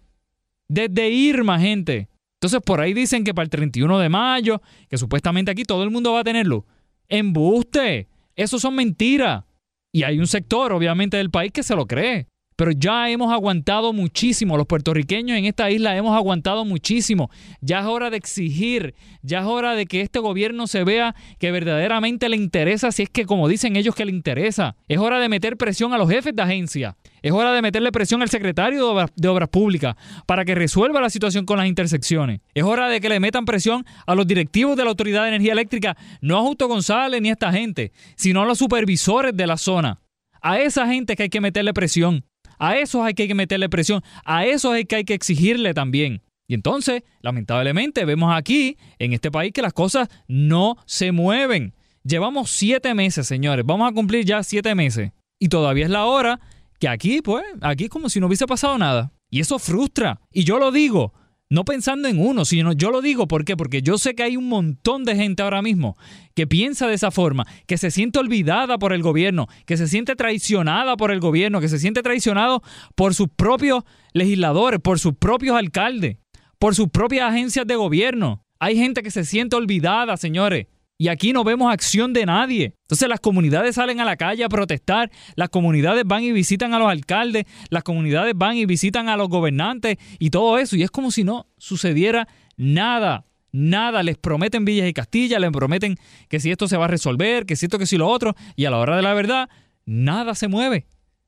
Desde 0.68 1.10
Irma, 1.10 1.58
gente. 1.58 2.08
Entonces 2.40 2.60
por 2.64 2.80
ahí 2.80 2.94
dicen 2.94 3.24
que 3.24 3.34
para 3.34 3.44
el 3.44 3.50
31 3.50 3.98
de 3.98 4.08
mayo, 4.08 4.62
que 4.88 4.98
supuestamente 4.98 5.50
aquí 5.50 5.64
todo 5.64 5.82
el 5.82 5.90
mundo 5.90 6.12
va 6.12 6.20
a 6.20 6.24
tenerlo. 6.24 6.64
Embuste. 7.08 8.08
Eso 8.36 8.58
son 8.58 8.74
mentiras. 8.74 9.44
Y 9.92 10.04
hay 10.04 10.18
un 10.18 10.26
sector, 10.26 10.72
obviamente, 10.72 11.16
del 11.16 11.30
país 11.30 11.52
que 11.52 11.62
se 11.62 11.74
lo 11.74 11.86
cree 11.86 12.26
pero 12.58 12.72
ya 12.72 13.08
hemos 13.08 13.32
aguantado 13.32 13.92
muchísimo. 13.92 14.56
Los 14.56 14.66
puertorriqueños 14.66 15.38
en 15.38 15.44
esta 15.44 15.70
isla 15.70 15.96
hemos 15.96 16.16
aguantado 16.16 16.64
muchísimo. 16.64 17.30
Ya 17.60 17.78
es 17.78 17.86
hora 17.86 18.10
de 18.10 18.16
exigir, 18.16 18.96
ya 19.22 19.38
es 19.38 19.44
hora 19.44 19.76
de 19.76 19.86
que 19.86 20.00
este 20.00 20.18
gobierno 20.18 20.66
se 20.66 20.82
vea 20.82 21.14
que 21.38 21.52
verdaderamente 21.52 22.28
le 22.28 22.34
interesa, 22.34 22.90
si 22.90 23.04
es 23.04 23.10
que 23.10 23.26
como 23.26 23.46
dicen 23.46 23.76
ellos 23.76 23.94
que 23.94 24.04
le 24.04 24.10
interesa. 24.10 24.74
Es 24.88 24.98
hora 24.98 25.20
de 25.20 25.28
meter 25.28 25.56
presión 25.56 25.92
a 25.92 25.98
los 25.98 26.10
jefes 26.10 26.34
de 26.34 26.42
agencia. 26.42 26.96
Es 27.22 27.30
hora 27.30 27.52
de 27.52 27.62
meterle 27.62 27.92
presión 27.92 28.22
al 28.22 28.28
secretario 28.28 28.92
de 29.14 29.28
Obras, 29.28 29.48
Públicas 29.50 29.94
para 30.26 30.44
que 30.44 30.56
resuelva 30.56 31.00
la 31.00 31.10
situación 31.10 31.46
con 31.46 31.58
las 31.58 31.68
intersecciones. 31.68 32.40
Es 32.54 32.64
hora 32.64 32.88
de 32.88 33.00
que 33.00 33.08
le 33.08 33.20
metan 33.20 33.44
presión 33.44 33.86
a 34.04 34.16
los 34.16 34.26
directivos 34.26 34.76
de 34.76 34.82
la 34.82 34.90
Autoridad 34.90 35.22
de 35.22 35.28
Energía 35.28 35.52
Eléctrica, 35.52 35.96
no 36.22 36.36
a 36.36 36.40
Justo 36.40 36.66
González 36.66 37.22
ni 37.22 37.28
a 37.28 37.34
esta 37.34 37.52
gente, 37.52 37.92
sino 38.16 38.42
a 38.42 38.46
los 38.46 38.58
supervisores 38.58 39.36
de 39.36 39.46
la 39.46 39.58
zona. 39.58 40.00
A 40.42 40.58
esa 40.58 40.88
gente 40.88 41.14
que 41.14 41.22
hay 41.24 41.28
que 41.28 41.40
meterle 41.40 41.72
presión. 41.72 42.24
A 42.58 42.76
esos 42.76 43.04
hay 43.04 43.14
que 43.14 43.34
meterle 43.34 43.68
presión, 43.68 44.02
a 44.24 44.44
esos 44.46 44.72
hay 44.72 44.84
que, 44.84 44.96
hay 44.96 45.04
que 45.04 45.14
exigirle 45.14 45.74
también. 45.74 46.22
Y 46.46 46.54
entonces, 46.54 47.02
lamentablemente, 47.20 48.04
vemos 48.06 48.34
aquí, 48.34 48.78
en 48.98 49.12
este 49.12 49.30
país, 49.30 49.52
que 49.52 49.62
las 49.62 49.74
cosas 49.74 50.08
no 50.28 50.76
se 50.86 51.12
mueven. 51.12 51.74
Llevamos 52.04 52.50
siete 52.50 52.94
meses, 52.94 53.26
señores. 53.26 53.66
Vamos 53.66 53.90
a 53.90 53.94
cumplir 53.94 54.24
ya 54.24 54.42
siete 54.42 54.74
meses. 54.74 55.12
Y 55.38 55.48
todavía 55.48 55.84
es 55.84 55.90
la 55.90 56.06
hora 56.06 56.40
que 56.80 56.88
aquí, 56.88 57.20
pues, 57.20 57.44
aquí 57.60 57.84
es 57.84 57.90
como 57.90 58.08
si 58.08 58.18
no 58.18 58.28
hubiese 58.28 58.46
pasado 58.46 58.78
nada. 58.78 59.12
Y 59.30 59.40
eso 59.40 59.58
frustra. 59.58 60.20
Y 60.32 60.44
yo 60.44 60.58
lo 60.58 60.72
digo, 60.72 61.12
no 61.50 61.64
pensando 61.64 62.08
en 62.08 62.18
uno, 62.18 62.44
sino 62.44 62.72
yo 62.72 62.90
lo 62.90 63.00
digo 63.00 63.26
porque 63.26 63.56
yo 63.82 63.98
sé 63.98 64.14
que 64.14 64.22
hay 64.22 64.36
un 64.36 64.48
montón 64.48 65.04
de 65.04 65.16
gente 65.16 65.42
ahora 65.42 65.62
mismo 65.62 65.96
que 66.34 66.46
piensa 66.46 66.86
de 66.86 66.94
esa 66.94 67.10
forma, 67.10 67.46
que 67.66 67.78
se 67.78 67.90
siente 67.90 68.18
olvidada 68.18 68.78
por 68.78 68.92
el 68.92 69.02
gobierno, 69.02 69.48
que 69.66 69.76
se 69.76 69.88
siente 69.88 70.14
traicionada 70.14 70.96
por 70.96 71.10
el 71.10 71.20
gobierno, 71.20 71.60
que 71.60 71.68
se 71.68 71.78
siente 71.78 72.02
traicionado 72.02 72.62
por 72.94 73.14
sus 73.14 73.28
propios 73.28 73.84
legisladores, 74.12 74.80
por 74.80 74.98
sus 74.98 75.14
propios 75.14 75.56
alcaldes, 75.56 76.18
por 76.58 76.74
sus 76.74 76.88
propias 76.88 77.30
agencias 77.30 77.66
de 77.66 77.76
gobierno. 77.76 78.44
Hay 78.60 78.76
gente 78.76 79.02
que 79.02 79.10
se 79.10 79.24
siente 79.24 79.56
olvidada, 79.56 80.16
señores. 80.16 80.66
Y 81.00 81.06
aquí 81.06 81.32
no 81.32 81.44
vemos 81.44 81.72
acción 81.72 82.12
de 82.12 82.26
nadie. 82.26 82.74
Entonces 82.82 83.08
las 83.08 83.20
comunidades 83.20 83.76
salen 83.76 84.00
a 84.00 84.04
la 84.04 84.16
calle 84.16 84.42
a 84.42 84.48
protestar, 84.48 85.12
las 85.36 85.48
comunidades 85.48 86.02
van 86.04 86.24
y 86.24 86.32
visitan 86.32 86.74
a 86.74 86.80
los 86.80 86.90
alcaldes, 86.90 87.44
las 87.70 87.84
comunidades 87.84 88.34
van 88.36 88.56
y 88.56 88.66
visitan 88.66 89.08
a 89.08 89.16
los 89.16 89.28
gobernantes 89.28 89.96
y 90.18 90.30
todo 90.30 90.58
eso. 90.58 90.74
Y 90.74 90.82
es 90.82 90.90
como 90.90 91.12
si 91.12 91.22
no 91.22 91.46
sucediera 91.56 92.26
nada. 92.56 93.26
Nada, 93.52 94.02
les 94.02 94.18
prometen 94.18 94.64
Villas 94.64 94.88
y 94.88 94.92
Castilla, 94.92 95.38
les 95.38 95.52
prometen 95.52 95.94
que 96.28 96.40
si 96.40 96.50
esto 96.50 96.66
se 96.66 96.76
va 96.76 96.86
a 96.86 96.88
resolver, 96.88 97.46
que 97.46 97.54
si 97.54 97.66
esto, 97.66 97.78
que 97.78 97.86
si 97.86 97.96
lo 97.96 98.08
otro, 98.08 98.34
y 98.56 98.64
a 98.64 98.70
la 98.70 98.78
hora 98.78 98.96
de 98.96 99.02
la 99.02 99.14
verdad, 99.14 99.48
nada 99.86 100.34
se 100.34 100.48
mueve, 100.48 100.86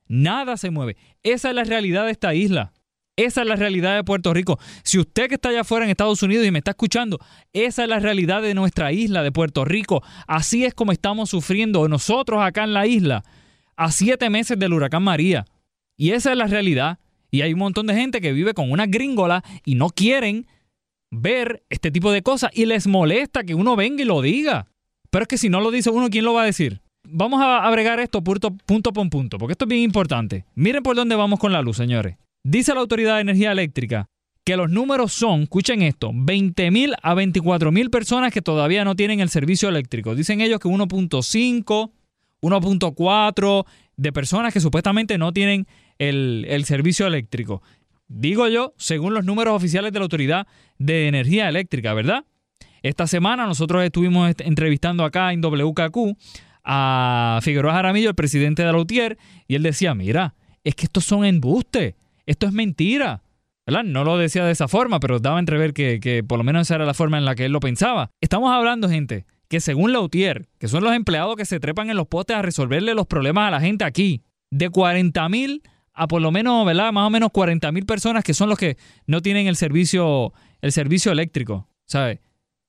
nada 0.08 0.56
se 0.56 0.70
mueve. 0.70 0.96
Esa 1.22 1.48
es 1.48 1.54
la 1.54 1.64
realidad 1.64 2.06
de 2.06 2.10
esta 2.10 2.34
isla. 2.34 2.72
Esa 3.20 3.42
es 3.42 3.46
la 3.46 3.56
realidad 3.56 3.96
de 3.96 4.02
Puerto 4.02 4.32
Rico. 4.32 4.58
Si 4.82 4.98
usted 4.98 5.28
que 5.28 5.34
está 5.34 5.50
allá 5.50 5.60
afuera 5.60 5.84
en 5.84 5.90
Estados 5.90 6.22
Unidos 6.22 6.46
y 6.46 6.50
me 6.50 6.58
está 6.58 6.70
escuchando, 6.70 7.18
esa 7.52 7.82
es 7.82 7.88
la 7.90 7.98
realidad 7.98 8.40
de 8.40 8.54
nuestra 8.54 8.92
isla, 8.92 9.22
de 9.22 9.30
Puerto 9.30 9.66
Rico. 9.66 10.02
Así 10.26 10.64
es 10.64 10.72
como 10.72 10.90
estamos 10.90 11.28
sufriendo 11.28 11.86
nosotros 11.86 12.40
acá 12.42 12.64
en 12.64 12.72
la 12.72 12.86
isla 12.86 13.22
a 13.76 13.92
siete 13.92 14.30
meses 14.30 14.58
del 14.58 14.72
huracán 14.72 15.02
María. 15.02 15.44
Y 15.98 16.12
esa 16.12 16.30
es 16.30 16.38
la 16.38 16.46
realidad. 16.46 16.98
Y 17.30 17.42
hay 17.42 17.52
un 17.52 17.58
montón 17.58 17.86
de 17.88 17.94
gente 17.94 18.22
que 18.22 18.32
vive 18.32 18.54
con 18.54 18.72
una 18.72 18.86
gringola 18.86 19.44
y 19.66 19.74
no 19.74 19.90
quieren 19.90 20.46
ver 21.10 21.62
este 21.68 21.90
tipo 21.90 22.12
de 22.12 22.22
cosas 22.22 22.50
y 22.54 22.64
les 22.64 22.86
molesta 22.86 23.44
que 23.44 23.54
uno 23.54 23.76
venga 23.76 24.02
y 24.02 24.06
lo 24.06 24.22
diga. 24.22 24.66
Pero 25.10 25.24
es 25.24 25.28
que 25.28 25.36
si 25.36 25.50
no 25.50 25.60
lo 25.60 25.70
dice 25.70 25.90
uno, 25.90 26.08
¿quién 26.08 26.24
lo 26.24 26.32
va 26.32 26.44
a 26.44 26.46
decir? 26.46 26.80
Vamos 27.06 27.42
a 27.42 27.66
agregar 27.66 28.00
esto 28.00 28.24
punto, 28.24 28.50
punto 28.50 28.94
por 28.94 29.10
punto, 29.10 29.36
porque 29.36 29.52
esto 29.52 29.66
es 29.66 29.68
bien 29.68 29.82
importante. 29.82 30.46
Miren 30.54 30.82
por 30.82 30.96
dónde 30.96 31.16
vamos 31.16 31.38
con 31.38 31.52
la 31.52 31.60
luz, 31.60 31.76
señores. 31.76 32.16
Dice 32.42 32.74
la 32.74 32.80
Autoridad 32.80 33.16
de 33.16 33.22
Energía 33.22 33.52
Eléctrica 33.52 34.08
que 34.44 34.56
los 34.56 34.70
números 34.70 35.12
son, 35.12 35.42
escuchen 35.42 35.82
esto, 35.82 36.12
20.000 36.12 36.94
a 37.02 37.14
24.000 37.14 37.90
personas 37.90 38.32
que 38.32 38.40
todavía 38.40 38.84
no 38.84 38.96
tienen 38.96 39.20
el 39.20 39.28
servicio 39.28 39.68
eléctrico. 39.68 40.14
Dicen 40.14 40.40
ellos 40.40 40.58
que 40.58 40.68
1.5, 40.68 41.90
1.4, 42.40 43.66
de 43.96 44.12
personas 44.12 44.54
que 44.54 44.60
supuestamente 44.60 45.18
no 45.18 45.32
tienen 45.32 45.66
el, 45.98 46.46
el 46.48 46.64
servicio 46.64 47.06
eléctrico. 47.06 47.62
Digo 48.08 48.48
yo, 48.48 48.72
según 48.78 49.12
los 49.12 49.24
números 49.24 49.54
oficiales 49.54 49.92
de 49.92 49.98
la 49.98 50.04
Autoridad 50.04 50.46
de 50.78 51.06
Energía 51.06 51.48
Eléctrica, 51.48 51.92
¿verdad? 51.92 52.24
Esta 52.82 53.06
semana 53.06 53.46
nosotros 53.46 53.84
estuvimos 53.84 54.34
entrevistando 54.38 55.04
acá 55.04 55.32
en 55.34 55.42
WKQ 55.42 56.16
a 56.64 57.40
Figueroa 57.42 57.74
Jaramillo, 57.74 58.08
el 58.08 58.14
presidente 58.14 58.64
de 58.64 58.72
la 58.72 58.78
UTIER, 58.78 59.18
y 59.46 59.54
él 59.54 59.62
decía, 59.62 59.94
mira, 59.94 60.34
es 60.64 60.74
que 60.74 60.86
estos 60.86 61.04
son 61.04 61.24
embustes, 61.24 61.94
esto 62.26 62.46
es 62.46 62.52
mentira. 62.52 63.22
¿verdad? 63.66 63.84
No 63.84 64.04
lo 64.04 64.18
decía 64.18 64.44
de 64.44 64.52
esa 64.52 64.68
forma, 64.68 65.00
pero 65.00 65.20
daba 65.20 65.36
a 65.36 65.40
entrever 65.40 65.72
que, 65.72 66.00
que 66.00 66.24
por 66.24 66.38
lo 66.38 66.44
menos 66.44 66.62
esa 66.62 66.76
era 66.76 66.84
la 66.84 66.94
forma 66.94 67.18
en 67.18 67.24
la 67.24 67.34
que 67.34 67.44
él 67.44 67.52
lo 67.52 67.60
pensaba. 67.60 68.10
Estamos 68.20 68.50
hablando, 68.52 68.88
gente, 68.88 69.26
que 69.48 69.60
según 69.60 69.92
la 69.92 70.00
UTIER, 70.00 70.48
que 70.58 70.68
son 70.68 70.82
los 70.82 70.94
empleados 70.94 71.36
que 71.36 71.44
se 71.44 71.60
trepan 71.60 71.90
en 71.90 71.96
los 71.96 72.06
postes 72.08 72.36
a 72.36 72.42
resolverle 72.42 72.94
los 72.94 73.06
problemas 73.06 73.48
a 73.48 73.50
la 73.50 73.60
gente 73.60 73.84
aquí, 73.84 74.22
de 74.50 74.70
40 74.70 75.28
mil 75.28 75.62
a 75.92 76.08
por 76.08 76.22
lo 76.22 76.30
menos, 76.30 76.64
¿verdad? 76.64 76.92
Más 76.92 77.06
o 77.06 77.10
menos 77.10 77.30
40 77.30 77.72
mil 77.72 77.84
personas 77.84 78.24
que 78.24 78.34
son 78.34 78.48
los 78.48 78.58
que 78.58 78.76
no 79.06 79.20
tienen 79.22 79.46
el 79.46 79.56
servicio, 79.56 80.32
el 80.60 80.72
servicio 80.72 81.12
eléctrico, 81.12 81.68
¿sabes? 81.86 82.20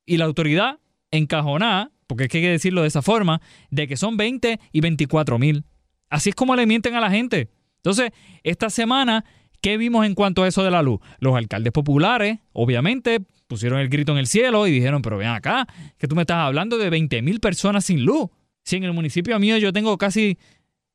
Y 0.05 0.17
la 0.17 0.25
autoridad 0.25 0.79
encajonada, 1.11 1.91
porque 2.07 2.23
es 2.23 2.29
que 2.29 2.39
hay 2.39 2.43
que 2.43 2.49
decirlo 2.49 2.81
de 2.81 2.87
esa 2.87 3.01
forma, 3.01 3.41
de 3.69 3.87
que 3.87 3.95
son 3.95 4.17
20 4.17 4.59
y 4.71 4.81
24 4.81 5.39
mil. 5.39 5.65
Así 6.09 6.29
es 6.29 6.35
como 6.35 6.55
le 6.55 6.65
mienten 6.65 6.95
a 6.95 6.99
la 6.99 7.09
gente. 7.09 7.49
Entonces, 7.77 8.11
esta 8.43 8.69
semana, 8.69 9.23
¿qué 9.61 9.77
vimos 9.77 10.05
en 10.05 10.15
cuanto 10.15 10.43
a 10.43 10.47
eso 10.47 10.63
de 10.63 10.71
la 10.71 10.81
luz? 10.81 10.99
Los 11.19 11.35
alcaldes 11.35 11.71
populares, 11.71 12.39
obviamente, 12.53 13.19
pusieron 13.47 13.79
el 13.79 13.89
grito 13.89 14.11
en 14.11 14.17
el 14.17 14.27
cielo 14.27 14.67
y 14.67 14.71
dijeron, 14.71 15.01
pero 15.01 15.17
ven 15.17 15.29
acá, 15.29 15.67
que 15.97 16.07
tú 16.07 16.15
me 16.15 16.23
estás 16.23 16.37
hablando 16.37 16.77
de 16.77 16.89
20 16.89 17.21
mil 17.21 17.39
personas 17.39 17.85
sin 17.85 18.03
luz. 18.03 18.29
Si 18.63 18.75
en 18.75 18.83
el 18.83 18.93
municipio 18.93 19.37
mío 19.39 19.57
yo 19.57 19.73
tengo 19.73 19.97
casi 19.97 20.37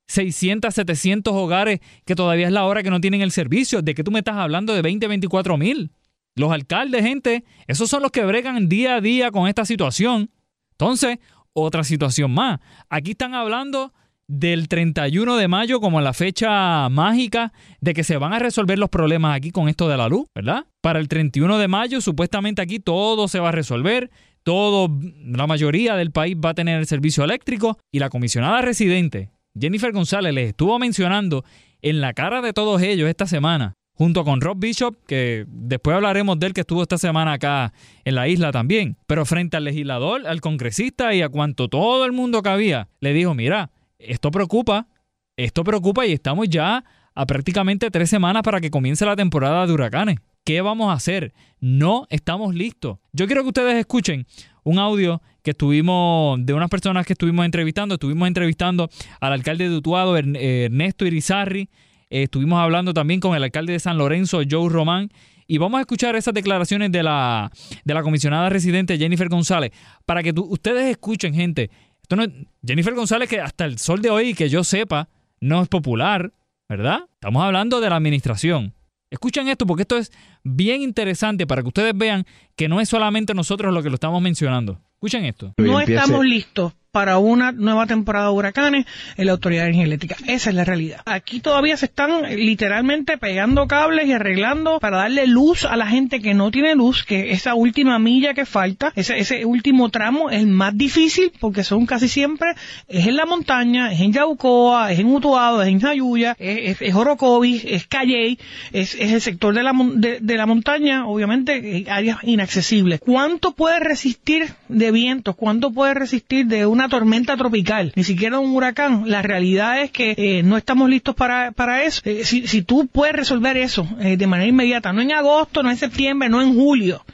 600, 0.09 0.75
700 0.75 1.35
hogares 1.35 1.81
que 2.05 2.15
todavía 2.15 2.47
es 2.47 2.53
la 2.53 2.65
hora 2.65 2.83
que 2.83 2.91
no 2.91 3.01
tienen 3.01 3.23
el 3.23 3.31
servicio. 3.31 3.83
¿De 3.83 3.95
qué 3.95 4.05
tú 4.05 4.11
me 4.11 4.21
estás 4.21 4.37
hablando 4.37 4.73
de 4.75 4.83
20, 4.83 5.07
24 5.09 5.57
mil? 5.57 5.91
Los 6.35 6.53
alcaldes, 6.53 7.03
gente, 7.03 7.45
esos 7.67 7.89
son 7.89 8.03
los 8.03 8.11
que 8.11 8.25
bregan 8.25 8.69
día 8.69 8.97
a 8.97 9.01
día 9.01 9.31
con 9.31 9.49
esta 9.49 9.65
situación. 9.65 10.31
Entonces, 10.73 11.19
otra 11.53 11.83
situación 11.85 12.33
más. 12.33 12.61
Aquí 12.91 13.13
están 13.13 13.35
hablando 13.35 13.93
del 14.28 14.68
31 14.68 15.37
de 15.37 15.49
mayo 15.49 15.80
como 15.80 16.00
la 16.00 16.12
fecha 16.12 16.88
mágica 16.88 17.52
de 17.80 17.95
que 17.95 18.04
se 18.04 18.16
van 18.16 18.33
a 18.33 18.38
resolver 18.38 18.78
los 18.78 18.90
problemas 18.90 19.37
aquí 19.37 19.50
con 19.50 19.68
esto 19.68 19.88
de 19.88 19.97
la 19.97 20.09
luz, 20.09 20.26
¿verdad? 20.35 20.66
Para 20.80 20.99
el 20.99 21.09
31 21.09 21.59
de 21.59 21.68
mayo 21.68 22.00
supuestamente 22.00 22.62
aquí 22.62 22.78
todo 22.78 23.28
se 23.28 23.40
va 23.40 23.50
a 23.50 23.52
resolver, 23.52 24.11
todo, 24.42 24.88
la 25.25 25.47
mayoría 25.47 25.97
del 25.97 26.11
país 26.11 26.37
va 26.37 26.50
a 26.50 26.54
tener 26.54 26.78
el 26.78 26.87
servicio 26.87 27.25
eléctrico 27.25 27.78
y 27.92 27.99
la 27.99 28.11
comisionada 28.11 28.62
residente 28.62 29.30
Jennifer 29.59 29.92
González 29.92 30.35
les 30.35 30.49
estuvo 30.49 30.78
mencionando 30.78 31.45
en 31.83 32.00
la 32.00 32.12
cara 32.12 32.42
de 32.42 32.52
todos 32.52 32.83
ellos 32.83 33.09
esta 33.09 33.26
semana, 33.26 33.75
junto 33.95 34.25
con 34.25 34.40
Rob 34.40 34.59
Bishop, 34.59 34.97
que 35.06 35.47
después 35.49 35.95
hablaremos 35.95 36.38
de 36.38 36.49
él 36.49 36.52
que 36.52 36.61
estuvo 36.62 36.83
esta 36.83 36.99
semana 36.99 37.35
acá 37.35 37.73
en 38.04 38.14
la 38.14 38.28
isla 38.28 38.52
también, 38.52 38.97
pero 39.06 39.25
frente 39.25 39.56
al 39.56 39.64
legislador, 39.64 40.26
al 40.26 40.40
congresista 40.40 41.14
y 41.14 41.23
a 41.23 41.28
cuanto 41.28 41.68
todo 41.68 42.04
el 42.04 42.12
mundo 42.12 42.42
que 42.42 42.50
había, 42.50 42.88
le 43.00 43.12
dijo, 43.12 43.35
mira, 43.35 43.71
esto 43.99 44.31
preocupa, 44.31 44.88
esto 45.37 45.65
preocupa 45.65 46.07
y 46.07 46.12
estamos 46.12 46.49
ya 46.49 46.85
a 47.15 47.26
prácticamente 47.26 47.91
tres 47.91 48.11
semanas 48.11 48.43
para 48.43 48.61
que 48.61 48.71
comience 48.71 49.05
la 49.07 49.17
temporada 49.17 49.67
de 49.67 49.73
huracanes. 49.73 50.19
¿Qué 50.45 50.61
vamos 50.61 50.91
a 50.91 50.93
hacer? 50.93 51.35
No 51.61 52.07
estamos 52.09 52.55
listos. 52.55 52.99
Yo 53.12 53.26
quiero 53.26 53.43
que 53.43 53.49
ustedes 53.49 53.75
escuchen 53.75 54.26
un 54.62 54.79
audio 54.79 55.21
que 55.43 55.50
estuvimos, 55.50 56.38
de 56.45 56.53
unas 56.53 56.69
personas 56.69 57.07
que 57.07 57.15
estuvimos 57.15 57.45
entrevistando. 57.45 57.95
Estuvimos 57.95 58.29
entrevistando 58.29 58.88
al 59.21 59.33
alcalde 59.33 59.69
de 59.69 59.76
Utuado, 59.76 60.17
Ernesto 60.17 61.07
Irizarri. 61.07 61.69
Eh, 62.11 62.25
estuvimos 62.25 62.59
hablando 62.61 62.95
también 62.95 63.19
con 63.19 63.35
el 63.37 63.43
alcalde 63.43 63.73
de 63.73 63.81
San 63.81 63.99
Lorenzo, 63.99 64.43
Joe 64.49 64.69
Román. 64.69 65.11
Y 65.49 65.59
vamos 65.59 65.79
a 65.79 65.81
escuchar 65.83 66.17
esas 66.17 66.35
declaraciones 66.35 66.93
de 66.93 67.03
la, 67.03 67.50
de 67.85 67.95
la 67.95 68.03
comisionada 68.03 68.49
residente 68.49 68.99
Jennifer 68.99 69.29
González 69.29 69.73
para 70.05 70.23
que 70.23 70.33
ustedes 70.37 70.87
escuchen, 70.91 71.35
gente. 71.35 71.71
Esto 72.07 72.15
no 72.15 72.25
Jennifer 72.65 72.95
González, 72.95 73.29
que 73.29 73.41
hasta 73.41 73.65
el 73.65 73.79
sol 73.79 74.01
de 74.01 74.11
hoy, 74.11 74.33
que 74.33 74.49
yo 74.49 74.63
sepa, 74.63 75.09
no 75.41 75.61
es 75.61 75.69
popular, 75.69 76.33
¿verdad? 76.69 77.01
Estamos 77.15 77.43
hablando 77.43 77.81
de 77.81 77.91
la 77.91 77.97
administración. 77.97 78.75
Escuchen 79.11 79.49
esto 79.49 79.67
porque 79.67 79.83
esto 79.83 79.97
es 79.97 80.13
bien 80.45 80.83
interesante 80.83 81.49
para 81.49 81.63
que 81.63 81.69
ustedes 81.69 81.99
vean 81.99 82.25
que 82.55 82.69
no 82.69 82.81
es 82.81 82.89
solamente 82.89 83.35
nosotros 83.35 83.75
lo 83.75 83.83
que 83.83 83.89
lo 83.89 83.97
estamos 83.97 84.23
mencionando. 84.23 84.81
Escuchen 84.95 85.25
esto. 85.25 85.53
No 85.57 85.81
estamos 85.81 86.25
listos 86.25 86.75
para 86.97 87.19
una 87.19 87.53
nueva 87.53 87.87
temporada 87.87 88.29
de 88.29 88.33
huracanes 88.33 88.87
en 89.19 89.26
la 89.26 89.33
Autoridad 89.33 89.65
de 89.65 89.67
Energía 89.67 89.85
Eléctrica. 89.85 90.17
Esa 90.26 90.49
es 90.49 90.57
la 90.57 90.65
realidad. 90.65 91.03
Aquí 91.05 91.41
todavía 91.41 91.76
se 91.76 91.85
están 91.85 92.23
literalmente 92.37 93.19
pegando 93.19 93.67
cables 93.67 94.07
y 94.07 94.15
arreglando 94.15 94.81
para 94.81 94.97
darle 94.97 95.26
luz 95.26 95.67
a 95.67 95.76
la 95.76 95.88
gente 95.88 96.21
que 96.21 96.33
no 96.33 96.50
tiene 96.50 96.75
luz, 96.75 97.05
que 97.05 97.33
esa 97.33 97.55
última 97.55 97.99
milla 97.99 98.33
que 98.33 98.47
falta, 98.47 98.95
ese, 98.97 99.45
último 99.45 99.91
tramo 99.91 100.31
es 100.31 100.41
el 100.41 100.47
más 100.47 100.75
difícil 100.75 101.33
porque 101.38 101.65
son 101.65 101.85
casi 101.85 102.09
siempre, 102.09 102.53
es 102.88 103.07
en 103.07 103.17
la 103.17 103.26
montaña, 103.26 103.93
es 103.93 104.00
en 104.00 104.15
Yaucoa, 104.15 104.91
es 104.91 104.99
en 104.99 105.09
Utuado, 105.09 105.61
es 105.61 105.69
en 105.69 105.81
Jayuya, 105.81 106.35
es, 106.38 106.81
es, 106.81 106.95
Orocovis, 106.95 107.62
es 107.67 107.87
Calley, 107.87 108.38
es, 108.73 108.95
es, 108.95 109.12
el 109.12 109.21
sector 109.21 109.55
de 109.55 109.62
la, 109.62 109.75
de, 109.75 110.37
la 110.38 110.47
montaña, 110.47 111.07
obviamente 111.07 111.85
áreas 111.91 112.21
inaccesibles. 112.23 113.00
¿Cuánto 113.00 113.53
puede 113.53 113.81
resistir 113.81 114.49
de 114.71 114.91
vientos? 114.93 115.37
¿Cuánto 115.37 115.73
puede 115.73 115.93
resistir 115.93 116.47
de 116.47 116.65
una 116.65 116.86
tormenta 116.88 117.37
tropical, 117.37 117.93
ni 117.95 118.05
siquiera 118.05 118.38
un 118.38 118.55
huracán. 118.55 119.05
La 119.07 119.23
realidad 119.23 119.83
es 119.83 119.90
que 119.90 120.14
eh, 120.16 120.43
no 120.43 120.57
estamos 120.57 120.88
listos 120.88 121.14
para, 121.14 121.52
para 121.52 121.85
eso. 121.85 122.00
Eh, 122.05 122.25
si, 122.25 122.47
si, 122.47 122.62
tú 122.62 122.87
puedes 122.87 123.14
resolver 123.14 123.57
eso 123.57 123.88
eh, 124.00 124.16
de 124.16 124.26
manera 124.26 124.49
inmediata, 124.49 124.93
no 124.93 125.00
en 125.00 125.12
agosto, 125.12 125.62
no 125.62 125.71
en 125.71 125.76
septiembre, 125.76 126.28
no 126.28 126.43
en 126.43 126.55
julio, 126.55 127.05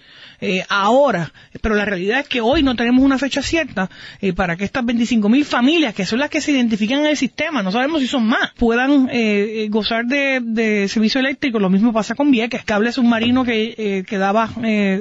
eh, 0.45 0.65
ahora, 0.69 1.33
pero 1.61 1.77
la 1.77 1.85
realidad 1.85 2.19
es 2.19 2.29
que 2.29 2.41
hoy 2.41 2.65
no 2.65 2.75
tenemos 2.75 3.05
una 3.05 3.17
fecha 3.17 3.43
cierta 3.43 3.89
eh, 4.21 4.33
para 4.33 4.57
que 4.57 4.65
estas 4.65 4.83
25.000 4.83 5.45
familias, 5.45 5.95
que 5.95 6.05
son 6.05 6.19
las 6.19 6.31
que 6.31 6.41
se 6.41 6.51
identifican 6.51 6.99
en 6.99 7.07
el 7.07 7.17
sistema, 7.17 7.63
no 7.63 7.71
sabemos 7.71 8.01
si 8.01 8.09
son 8.09 8.27
más, 8.27 8.51
puedan 8.59 9.09
eh, 9.13 9.69
gozar 9.71 10.05
de, 10.05 10.89
servicio 10.89 11.21
eléctrico. 11.21 11.61
Lo 11.61 11.71
mismo 11.71 11.93
pasa 11.93 12.17
con 12.17 12.33
Vieques, 12.33 12.65
cable 12.65 12.91
submarino 12.91 13.45
que, 13.45 14.05
que 14.05 14.19
daba 14.19 14.51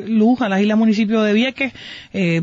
luz 0.06 0.42
a 0.42 0.50
las 0.50 0.62
islas 0.62 0.78
municipios 0.78 1.26
de 1.26 1.34
Vieques, 1.34 1.74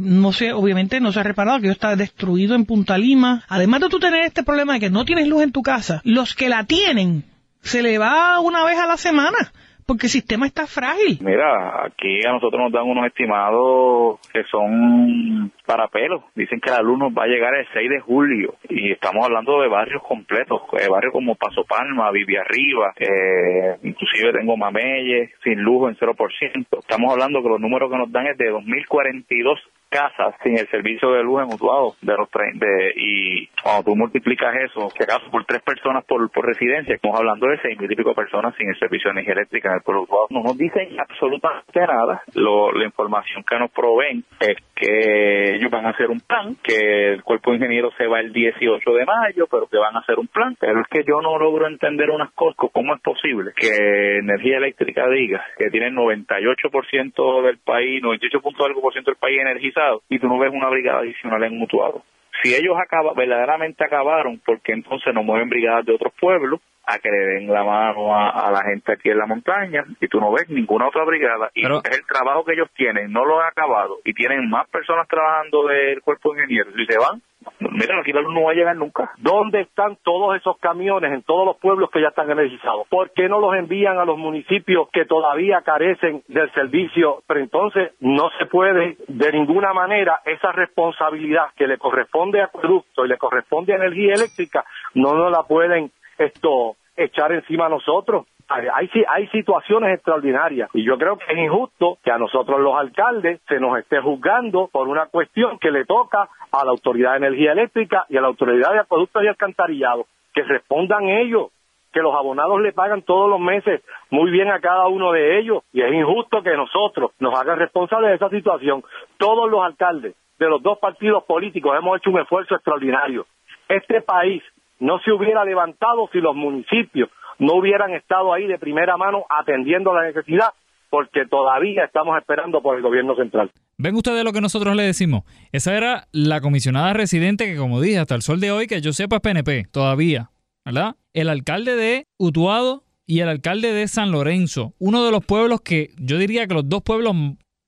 no 0.00 0.33
sé, 0.33 0.52
obviamente 0.52 0.99
no 0.99 1.12
se 1.12 1.21
ha 1.21 1.23
reparado, 1.23 1.61
que 1.61 1.69
está 1.69 1.95
destruido 1.95 2.57
en 2.57 2.64
Punta 2.64 2.99
Lima. 2.99 3.45
Además 3.49 3.81
de 3.81 3.90
tú 3.90 4.00
tener 4.00 4.25
este 4.25 4.43
problema 4.43 4.73
de 4.73 4.81
que 4.81 4.90
no 4.90 5.05
tienes 5.05 5.28
luz 5.28 5.45
en 5.45 5.52
tu 5.52 5.62
casa, 5.62 6.00
los 6.02 6.35
que 6.35 6.49
la 6.49 6.64
tienen 6.64 7.25
se 7.62 7.83
le 7.83 7.99
va 7.99 8.40
una 8.40 8.64
vez 8.64 8.76
a 8.76 8.87
la 8.87 8.97
semana 8.97 9.52
porque 9.88 10.04
el 10.04 10.11
sistema 10.11 10.45
está 10.45 10.66
frágil. 10.66 11.16
Mira, 11.23 11.87
aquí 11.87 12.21
a 12.26 12.33
nosotros 12.33 12.61
nos 12.61 12.71
dan 12.71 12.85
unos 12.85 13.07
estimados 13.07 14.21
que 14.30 14.45
son 14.45 15.50
para 15.64 15.88
pelo. 15.88 16.25
Dicen 16.35 16.61
que 16.61 16.71
la 16.71 16.83
luz 16.83 16.99
nos 16.99 17.11
va 17.11 17.25
a 17.25 17.26
llegar 17.26 17.54
el 17.54 17.66
6 17.73 17.88
de 17.88 18.00
julio 18.00 18.54
y 18.68 18.92
estamos 18.92 19.25
hablando 19.25 19.62
de 19.62 19.68
barrios 19.68 20.02
completos, 20.02 20.61
eh, 20.78 20.88
barrios 20.90 21.14
como 21.14 21.37
Paso 21.37 21.64
Palma, 21.64 22.11
Vivia 22.11 22.42
Arriba, 22.42 22.92
eh, 22.99 23.78
inclusive 23.83 24.35
tengo 24.35 24.59
Mameyes 24.59 25.30
sin 25.42 25.62
lujo 25.62 25.88
en 25.88 25.97
0%. 25.97 26.80
Estamos 26.80 27.11
hablando 27.11 27.42
que 27.42 27.49
los 27.49 27.61
números 27.61 27.90
que 27.90 27.97
nos 27.97 28.12
dan 28.12 28.26
es 28.26 28.37
de 28.37 28.50
2042 28.50 29.59
casas 29.88 30.35
sin 30.42 30.59
el 30.59 30.68
servicio 30.68 31.12
de 31.12 31.23
luz 31.23 31.42
en 31.42 31.54
Utuado 31.54 31.95
de 32.00 32.14
los 32.16 32.28
de, 32.30 32.92
y 32.97 33.47
cuando 33.62 33.85
tú 33.85 33.97
multiplicas 33.97 34.54
eso, 34.57 34.88
que 34.97 35.04
acaso 35.04 35.30
por 35.30 35.45
tres 35.45 35.62
personas 35.62 36.04
por, 36.04 36.30
por 36.30 36.47
residencia, 36.47 36.95
estamos 36.95 37.18
hablando 37.18 37.47
de 37.47 37.59
seis 37.61 37.78
mil 37.78 37.90
y 37.90 37.97
pico 37.97 38.14
personas 38.14 38.54
sin 38.57 38.68
el 38.68 38.78
servicio 38.78 39.09
de 39.09 39.21
energía 39.21 39.35
eléctrica 39.35 39.71
en 39.71 39.76
el 39.76 39.83
pueblo. 39.83 40.07
No 40.30 40.42
nos 40.42 40.57
dicen 40.57 40.99
absolutamente 40.99 41.80
nada. 41.80 42.23
Lo, 42.35 42.73
la 42.73 42.85
información 42.85 43.42
que 43.49 43.59
nos 43.59 43.71
proveen 43.71 44.25
es 44.40 44.57
que 44.75 45.54
ellos 45.57 45.71
van 45.71 45.87
a 45.87 45.90
hacer 45.90 46.11
un 46.11 46.21
plan, 46.21 46.57
que 46.62 47.14
el 47.14 47.23
cuerpo 47.23 47.50
de 47.50 47.57
ingenieros 47.57 47.95
se 47.97 48.07
va 48.07 48.21
el 48.21 48.33
18 48.33 48.90
de 48.92 49.04
mayo, 49.04 49.47
pero 49.50 49.66
que 49.66 49.78
van 49.78 49.97
a 49.97 50.00
hacer 50.00 50.18
un 50.18 50.28
plan. 50.28 50.57
Pero 50.61 50.80
es 50.80 50.87
que 50.88 51.04
yo 51.07 51.21
no 51.21 51.38
logro 51.38 51.66
entender 51.66 52.11
unas 52.11 52.33
cosas, 52.33 52.57
cómo 52.73 52.95
es 52.95 53.00
posible 53.00 53.52
que 53.57 54.18
energía 54.18 54.59
eléctrica 54.59 55.09
diga 55.09 55.45
que 55.57 55.71
tiene 55.71 55.88
el 55.88 55.95
98% 55.95 57.42
del 57.42 57.59
país, 57.59 58.02
98 58.02 58.38
algo 58.64 58.80
por 58.80 58.92
ciento 58.92 59.11
del 59.11 59.18
país 59.18 59.40
energizado 59.40 59.77
y 60.08 60.18
tú 60.18 60.28
no 60.28 60.38
ves 60.38 60.52
una 60.52 60.68
brigada 60.68 61.00
adicional 61.00 61.42
en 61.44 61.58
Mutuado. 61.58 62.02
Si 62.42 62.54
ellos 62.54 62.76
acaba, 62.80 63.14
verdaderamente 63.14 63.85
acabaron, 63.85 64.40
porque 64.44 64.73
entonces 64.73 65.12
no 65.12 65.23
mueven 65.23 65.49
brigadas 65.49 65.85
de 65.87 65.94
otros 65.94 66.12
pueblos 66.20 66.61
a 66.87 66.99
que 67.00 67.11
le 67.11 67.18
den 67.18 67.52
la 67.52 67.64
mano 67.64 68.14
a, 68.16 68.50
la 68.50 68.62
gente 68.62 68.92
aquí 68.92 69.11
en 69.11 69.18
la 69.18 69.26
montaña 69.26 69.85
y 70.00 70.08
tú 70.08 70.20
no 70.20 70.32
ves 70.32 70.49
ninguna 70.49 70.88
otra 70.88 71.04
brigada 71.04 71.50
y 71.54 71.66
es 71.66 71.99
el 71.99 72.06
trabajo 72.06 72.47
que 72.47 72.54
ellos 72.54 72.70
tienen, 72.75 73.12
no 73.12 73.26
lo 73.26 73.40
han 73.40 73.49
acabado 73.49 73.99
y 74.04 74.14
tienen 74.14 74.49
más 74.49 74.66
personas 74.70 75.06
trabajando 75.06 75.66
del 75.66 76.00
cuerpo 76.00 76.32
de 76.32 76.40
ingenieros 76.40 76.73
y 76.78 76.87
se 76.87 76.97
van, 76.97 77.20
Mira, 77.61 78.00
aquí 78.00 78.12
no 78.12 78.43
va 78.43 78.52
a 78.52 78.55
llegar 78.55 78.76
nunca. 78.76 79.12
¿Dónde 79.19 79.61
están 79.61 79.97
todos 80.02 80.37
esos 80.37 80.59
camiones 80.59 81.12
en 81.12 81.23
todos 81.23 81.47
los 81.47 81.57
pueblos 81.57 81.90
que 81.90 82.00
ya 82.00 82.09
están 82.09 82.31
energizados? 82.31 82.87
¿Por 82.88 83.11
qué 83.12 83.28
no 83.28 83.40
los 83.40 83.55
envían 83.55 83.99
a 83.99 84.05
los 84.05 84.19
municipios 84.19 84.88
que 84.93 85.05
todavía 85.05 85.62
carecen 85.62 86.23
del 86.28 86.52
servicio? 86.52 87.23
Pero 87.26 87.40
entonces 87.40 87.93
no 88.00 88.31
se 88.38 88.47
puede 88.47 88.97
de 89.07 89.33
ninguna 89.33 89.73
manera 89.73 90.21
esa 90.25 90.52
responsabilidad 90.52 91.47
que 91.57 91.67
le 91.67 91.78
corresponde 91.78 92.43
a 92.43 92.49
producto 92.49 93.05
y 93.05 93.09
le 93.09 93.19
corresponde 93.19 93.73
a 93.73 93.76
energía 93.76 94.14
eléctrica, 94.14 94.64
no 94.95 95.14
nos 95.14 95.31
la 95.31 95.43
pueden 95.43 95.90
esto 96.19 96.76
echar 96.97 97.33
encima 97.33 97.67
a 97.67 97.71
nosotros. 97.71 98.26
Hay, 98.49 98.88
hay 99.09 99.26
situaciones 99.28 99.95
extraordinarias 99.95 100.71
y 100.73 100.83
yo 100.83 100.97
creo 100.97 101.19
que 101.19 101.31
es 101.31 101.38
injusto 101.38 101.99
que 102.02 102.11
a 102.11 102.17
nosotros 102.17 102.59
los 102.61 102.75
alcaldes 102.76 103.43
se 103.47 103.61
nos 103.61 103.78
esté 103.78 104.00
juzgando 104.00 104.69
por 104.73 104.88
una 104.88 105.07
cuestión 105.07 105.59
que 105.59 105.71
le 105.71 105.85
toca 105.85 106.28
a 106.50 106.64
la 106.64 106.71
Autoridad 106.71 107.12
de 107.12 107.19
Energía 107.19 107.52
Eléctrica 107.52 108.07
y 108.09 108.17
a 108.17 108.23
la 108.23 108.28
Autoridad 108.28 108.73
de 108.73 108.81
Acueductos 108.81 109.23
y 109.23 109.26
Alcantarillado. 109.26 110.07
Que 110.33 110.43
respondan 110.45 111.09
ellos, 111.09 111.49
que 111.93 112.00
los 112.00 112.14
abonados 112.14 112.61
le 112.61 112.73
pagan 112.73 113.02
todos 113.02 113.28
los 113.28 113.40
meses 113.40 113.83
muy 114.11 114.31
bien 114.31 114.50
a 114.50 114.61
cada 114.61 114.87
uno 114.88 115.12
de 115.12 115.38
ellos 115.38 115.62
y 115.73 115.83
es 115.83 115.93
injusto 115.93 116.43
que 116.43 116.57
nosotros 116.57 117.12
nos 117.19 117.38
hagan 117.38 117.59
responsables 117.59 118.11
de 118.11 118.17
esa 118.17 118.31
situación. 118.31 118.83
Todos 119.19 119.50
los 119.50 119.62
alcaldes 119.62 120.14
de 120.38 120.49
los 120.49 120.62
dos 120.62 120.78
partidos 120.78 121.25
políticos 121.25 121.76
hemos 121.78 121.99
hecho 121.99 122.11
un 122.11 122.21
esfuerzo 122.21 122.55
extraordinario. 122.55 123.26
Este 123.69 124.00
país 124.00 124.43
no 124.81 124.99
se 125.00 125.12
hubiera 125.12 125.45
levantado 125.45 126.09
si 126.12 126.21
los 126.21 126.35
municipios 126.35 127.11
no 127.38 127.54
hubieran 127.54 127.92
estado 127.92 128.33
ahí 128.33 128.47
de 128.47 128.59
primera 128.59 128.97
mano 128.97 129.25
atendiendo 129.28 129.95
la 129.95 130.02
necesidad, 130.02 130.49
porque 130.90 131.26
todavía 131.26 131.85
estamos 131.85 132.16
esperando 132.18 132.62
por 132.62 132.76
el 132.76 132.83
gobierno 132.83 133.14
central. 133.14 133.50
Ven 133.76 133.95
ustedes 133.95 134.25
lo 134.25 134.33
que 134.33 134.40
nosotros 134.40 134.75
le 134.75 134.83
decimos. 134.83 135.23
Esa 135.52 135.76
era 135.76 136.09
la 136.12 136.40
comisionada 136.40 136.92
residente 136.92 137.47
que, 137.47 137.57
como 137.57 137.80
dije, 137.80 137.99
hasta 137.99 138.14
el 138.14 138.23
sol 138.23 138.40
de 138.40 138.50
hoy, 138.50 138.66
que 138.66 138.80
yo 138.80 138.92
sepa 138.92 139.16
es 139.16 139.23
PNP, 139.23 139.66
todavía, 139.71 140.30
¿verdad? 140.64 140.97
El 141.12 141.28
alcalde 141.28 141.76
de 141.76 142.07
Utuado 142.18 142.85
y 143.07 143.21
el 143.21 143.28
alcalde 143.28 143.73
de 143.73 143.87
San 143.88 144.11
Lorenzo, 144.11 144.75
uno 144.78 145.04
de 145.04 145.11
los 145.11 145.25
pueblos 145.25 145.61
que 145.61 145.90
yo 145.99 146.18
diría 146.18 146.47
que 146.47 146.54
los 146.54 146.68
dos 146.68 146.83
pueblos, 146.83 147.14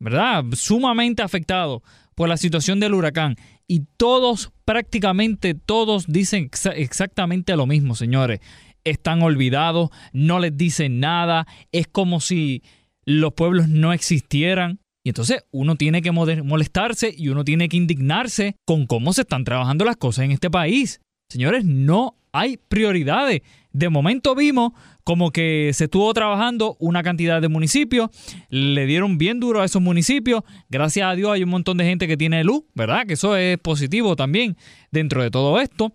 ¿verdad? 0.00 0.44
Sumamente 0.52 1.22
afectados 1.22 1.82
por 2.14 2.28
la 2.28 2.36
situación 2.36 2.80
del 2.80 2.94
huracán. 2.94 3.36
Y 3.66 3.84
todos, 3.96 4.52
prácticamente 4.64 5.54
todos, 5.54 6.06
dicen 6.08 6.50
exactamente 6.74 7.56
lo 7.56 7.66
mismo, 7.66 7.94
señores 7.94 8.40
están 8.84 9.22
olvidados, 9.22 9.90
no 10.12 10.38
les 10.38 10.56
dicen 10.56 11.00
nada, 11.00 11.46
es 11.72 11.86
como 11.86 12.20
si 12.20 12.62
los 13.04 13.32
pueblos 13.32 13.68
no 13.68 13.92
existieran. 13.92 14.80
Y 15.02 15.10
entonces 15.10 15.44
uno 15.50 15.76
tiene 15.76 16.02
que 16.02 16.12
molestarse 16.12 17.14
y 17.16 17.28
uno 17.28 17.44
tiene 17.44 17.68
que 17.68 17.76
indignarse 17.78 18.56
con 18.66 18.86
cómo 18.86 19.12
se 19.12 19.22
están 19.22 19.44
trabajando 19.44 19.84
las 19.84 19.96
cosas 19.96 20.26
en 20.26 20.32
este 20.32 20.50
país. 20.50 21.00
Señores, 21.28 21.64
no 21.64 22.16
hay 22.32 22.56
prioridades. 22.56 23.40
De 23.72 23.88
momento 23.88 24.34
vimos 24.34 24.72
como 25.04 25.30
que 25.30 25.70
se 25.74 25.84
estuvo 25.84 26.12
trabajando 26.12 26.76
una 26.80 27.02
cantidad 27.02 27.40
de 27.40 27.48
municipios, 27.48 28.10
le 28.48 28.86
dieron 28.86 29.16
bien 29.16 29.40
duro 29.40 29.62
a 29.62 29.64
esos 29.64 29.80
municipios. 29.80 30.42
Gracias 30.68 31.08
a 31.08 31.14
Dios 31.14 31.32
hay 31.32 31.44
un 31.44 31.50
montón 31.50 31.78
de 31.78 31.84
gente 31.84 32.06
que 32.06 32.16
tiene 32.16 32.44
luz, 32.44 32.64
¿verdad? 32.74 33.06
Que 33.06 33.14
eso 33.14 33.36
es 33.36 33.58
positivo 33.58 34.16
también 34.16 34.56
dentro 34.90 35.22
de 35.22 35.30
todo 35.30 35.60
esto. 35.60 35.92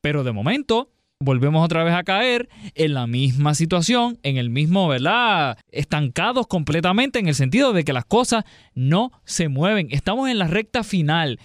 Pero 0.00 0.24
de 0.24 0.32
momento 0.32 0.90
volvemos 1.20 1.64
otra 1.64 1.82
vez 1.82 1.94
a 1.94 2.04
caer 2.04 2.48
en 2.76 2.94
la 2.94 3.08
misma 3.08 3.54
situación, 3.54 4.18
en 4.22 4.36
el 4.36 4.50
mismo, 4.50 4.86
¿verdad? 4.86 5.58
Estancados 5.72 6.46
completamente 6.46 7.18
en 7.18 7.26
el 7.26 7.34
sentido 7.34 7.72
de 7.72 7.82
que 7.82 7.92
las 7.92 8.04
cosas 8.04 8.44
no 8.74 9.10
se 9.24 9.48
mueven. 9.48 9.88
Estamos 9.90 10.30
en 10.30 10.38
la 10.38 10.46
recta 10.46 10.84
final. 10.84 11.40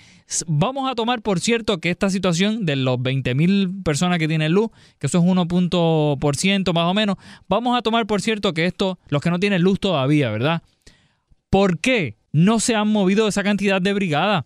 Vamos 0.45 0.89
a 0.89 0.93
tomar 0.93 1.23
por 1.23 1.39
cierto 1.39 1.79
que 1.79 1.89
esta 1.89 2.11
situación 2.11 2.65
de 2.65 2.75
los 2.75 3.01
20 3.01 3.33
mil 3.33 3.81
personas 3.83 4.19
que 4.19 4.27
tienen 4.27 4.51
luz, 4.51 4.69
que 4.99 5.07
eso 5.07 5.17
es 5.17 5.23
1% 5.23 6.73
más 6.73 6.85
o 6.85 6.93
menos, 6.93 7.15
vamos 7.47 7.77
a 7.77 7.81
tomar 7.81 8.05
por 8.05 8.21
cierto 8.21 8.53
que 8.53 8.67
esto, 8.67 8.99
los 9.09 9.23
que 9.23 9.31
no 9.31 9.39
tienen 9.39 9.63
luz 9.63 9.79
todavía, 9.79 10.29
¿verdad? 10.29 10.61
¿Por 11.49 11.79
qué 11.79 12.17
no 12.31 12.59
se 12.59 12.75
han 12.75 12.89
movido 12.89 13.27
esa 13.27 13.43
cantidad 13.43 13.81
de 13.81 13.93
brigadas? 13.93 14.45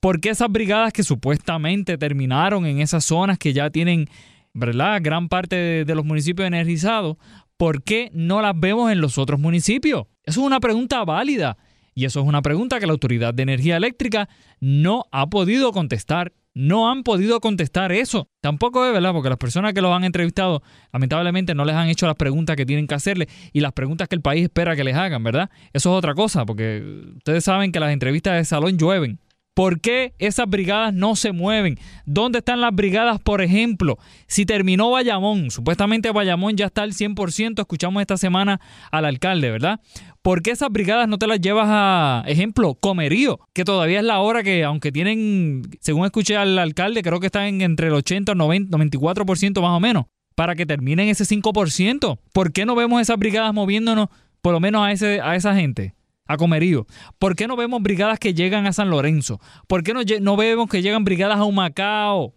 ¿Por 0.00 0.20
qué 0.20 0.28
esas 0.28 0.50
brigadas 0.50 0.92
que 0.92 1.02
supuestamente 1.02 1.96
terminaron 1.96 2.66
en 2.66 2.80
esas 2.80 3.06
zonas 3.06 3.38
que 3.38 3.54
ya 3.54 3.70
tienen 3.70 4.08
¿verdad? 4.56 5.00
Gran 5.02 5.28
parte 5.28 5.84
de, 5.84 5.94
los 5.94 6.04
municipios 6.04 6.46
energizados, 6.46 7.16
¿por 7.56 7.82
qué 7.82 8.10
no 8.14 8.40
las 8.40 8.58
vemos 8.58 8.90
en 8.90 9.00
los 9.00 9.18
otros 9.18 9.38
municipios? 9.38 10.06
Eso 10.24 10.40
es 10.40 10.46
una 10.46 10.60
pregunta 10.60 11.04
válida 11.04 11.58
y 11.94 12.06
eso 12.06 12.20
es 12.20 12.26
una 12.26 12.42
pregunta 12.42 12.80
que 12.80 12.86
la 12.86 12.92
Autoridad 12.92 13.34
de 13.34 13.42
Energía 13.42 13.76
Eléctrica 13.76 14.28
no 14.60 15.04
ha 15.12 15.28
podido 15.28 15.72
contestar. 15.72 16.32
No 16.54 16.90
han 16.90 17.02
podido 17.02 17.38
contestar 17.40 17.92
eso. 17.92 18.30
Tampoco 18.40 18.86
es 18.86 18.90
verdad, 18.90 19.12
porque 19.12 19.28
las 19.28 19.36
personas 19.36 19.74
que 19.74 19.82
los 19.82 19.94
han 19.94 20.04
entrevistado, 20.04 20.62
lamentablemente 20.90 21.54
no 21.54 21.66
les 21.66 21.76
han 21.76 21.88
hecho 21.90 22.06
las 22.06 22.16
preguntas 22.16 22.56
que 22.56 22.64
tienen 22.64 22.86
que 22.86 22.94
hacerle 22.94 23.28
y 23.52 23.60
las 23.60 23.72
preguntas 23.72 24.08
que 24.08 24.14
el 24.14 24.22
país 24.22 24.44
espera 24.44 24.74
que 24.74 24.82
les 24.82 24.96
hagan, 24.96 25.22
¿verdad? 25.22 25.50
Eso 25.74 25.90
es 25.90 25.98
otra 25.98 26.14
cosa, 26.14 26.46
porque 26.46 26.82
ustedes 27.18 27.44
saben 27.44 27.72
que 27.72 27.80
las 27.80 27.92
entrevistas 27.92 28.36
de 28.36 28.44
salón 28.46 28.78
llueven. 28.78 29.20
¿Por 29.56 29.80
qué 29.80 30.12
esas 30.18 30.46
brigadas 30.50 30.92
no 30.92 31.16
se 31.16 31.32
mueven? 31.32 31.78
¿Dónde 32.04 32.40
están 32.40 32.60
las 32.60 32.74
brigadas, 32.74 33.18
por 33.18 33.40
ejemplo? 33.40 33.96
Si 34.26 34.44
terminó 34.44 34.90
Bayamón, 34.90 35.50
supuestamente 35.50 36.10
Bayamón 36.10 36.58
ya 36.58 36.66
está 36.66 36.82
al 36.82 36.92
100%, 36.92 37.60
escuchamos 37.60 38.02
esta 38.02 38.18
semana 38.18 38.60
al 38.90 39.06
alcalde, 39.06 39.50
¿verdad? 39.50 39.80
¿Por 40.20 40.42
qué 40.42 40.50
esas 40.50 40.68
brigadas 40.70 41.08
no 41.08 41.16
te 41.16 41.26
las 41.26 41.40
llevas 41.40 41.68
a, 41.70 42.22
ejemplo, 42.26 42.74
Comerío? 42.74 43.40
Que 43.54 43.64
todavía 43.64 44.00
es 44.00 44.04
la 44.04 44.18
hora 44.18 44.42
que, 44.42 44.62
aunque 44.62 44.92
tienen, 44.92 45.62
según 45.80 46.04
escuché 46.04 46.36
al 46.36 46.58
alcalde, 46.58 47.00
creo 47.02 47.18
que 47.18 47.28
están 47.28 47.62
entre 47.62 47.86
el 47.86 47.94
80 47.94 48.32
y 48.32 48.34
94% 48.34 49.62
más 49.62 49.70
o 49.70 49.80
menos, 49.80 50.04
para 50.34 50.54
que 50.54 50.66
terminen 50.66 51.08
ese 51.08 51.24
5%. 51.24 52.18
¿Por 52.34 52.52
qué 52.52 52.66
no 52.66 52.74
vemos 52.74 53.00
esas 53.00 53.18
brigadas 53.18 53.54
moviéndonos, 53.54 54.08
por 54.42 54.52
lo 54.52 54.60
menos 54.60 54.86
a, 54.86 54.92
ese, 54.92 55.22
a 55.22 55.34
esa 55.34 55.54
gente? 55.54 55.94
A 56.26 56.36
Comerío? 56.36 56.86
¿Por 57.18 57.36
qué 57.36 57.46
no 57.46 57.56
vemos 57.56 57.82
brigadas 57.82 58.18
que 58.18 58.34
llegan 58.34 58.66
a 58.66 58.72
San 58.72 58.90
Lorenzo? 58.90 59.40
¿Por 59.66 59.82
qué 59.82 59.94
no, 59.94 60.00
no 60.20 60.36
vemos 60.36 60.68
que 60.68 60.82
llegan 60.82 61.04
brigadas 61.04 61.38
a 61.38 61.44
Humacao? 61.44 62.34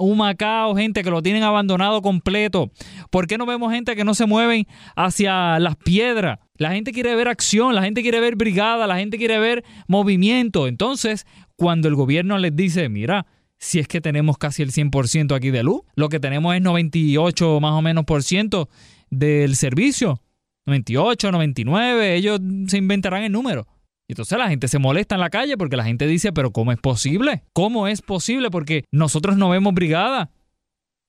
Humacao, 0.00 0.74
gente 0.76 1.04
que 1.04 1.10
lo 1.10 1.22
tienen 1.22 1.42
abandonado 1.42 2.00
completo. 2.02 2.70
¿Por 3.10 3.26
qué 3.26 3.36
no 3.36 3.46
vemos 3.46 3.72
gente 3.72 3.94
que 3.94 4.04
no 4.04 4.14
se 4.14 4.26
mueven 4.26 4.66
hacia 4.96 5.58
las 5.58 5.76
piedras? 5.76 6.38
La 6.54 6.72
gente 6.72 6.92
quiere 6.92 7.14
ver 7.14 7.28
acción, 7.28 7.74
la 7.74 7.82
gente 7.82 8.02
quiere 8.02 8.20
ver 8.20 8.36
brigada, 8.36 8.86
la 8.86 8.96
gente 8.96 9.18
quiere 9.18 9.38
ver 9.38 9.64
movimiento. 9.86 10.66
Entonces, 10.66 11.26
cuando 11.56 11.88
el 11.88 11.94
gobierno 11.94 12.38
les 12.38 12.56
dice, 12.56 12.88
mira, 12.88 13.26
si 13.58 13.78
es 13.78 13.86
que 13.86 14.00
tenemos 14.00 14.38
casi 14.38 14.62
el 14.62 14.72
100% 14.72 15.34
aquí 15.34 15.50
de 15.50 15.62
luz, 15.62 15.82
lo 15.94 16.08
que 16.08 16.18
tenemos 16.18 16.54
es 16.54 16.62
98 16.62 17.60
más 17.60 17.72
o 17.72 17.82
menos 17.82 18.04
por 18.04 18.22
ciento 18.22 18.70
del 19.10 19.54
servicio. 19.54 20.22
98, 20.66 21.32
99, 21.32 22.14
ellos 22.14 22.40
se 22.66 22.78
inventarán 22.78 23.22
el 23.24 23.32
número. 23.32 23.66
Y 24.08 24.12
entonces 24.12 24.36
la 24.38 24.48
gente 24.48 24.66
se 24.66 24.80
molesta 24.80 25.14
en 25.14 25.20
la 25.20 25.30
calle 25.30 25.56
porque 25.56 25.76
la 25.76 25.84
gente 25.84 26.06
dice, 26.06 26.32
pero 26.32 26.50
¿cómo 26.50 26.72
es 26.72 26.78
posible? 26.78 27.44
¿Cómo 27.52 27.86
es 27.86 28.02
posible? 28.02 28.50
Porque 28.50 28.84
nosotros 28.90 29.36
no 29.36 29.48
vemos 29.48 29.72
brigada, 29.72 30.30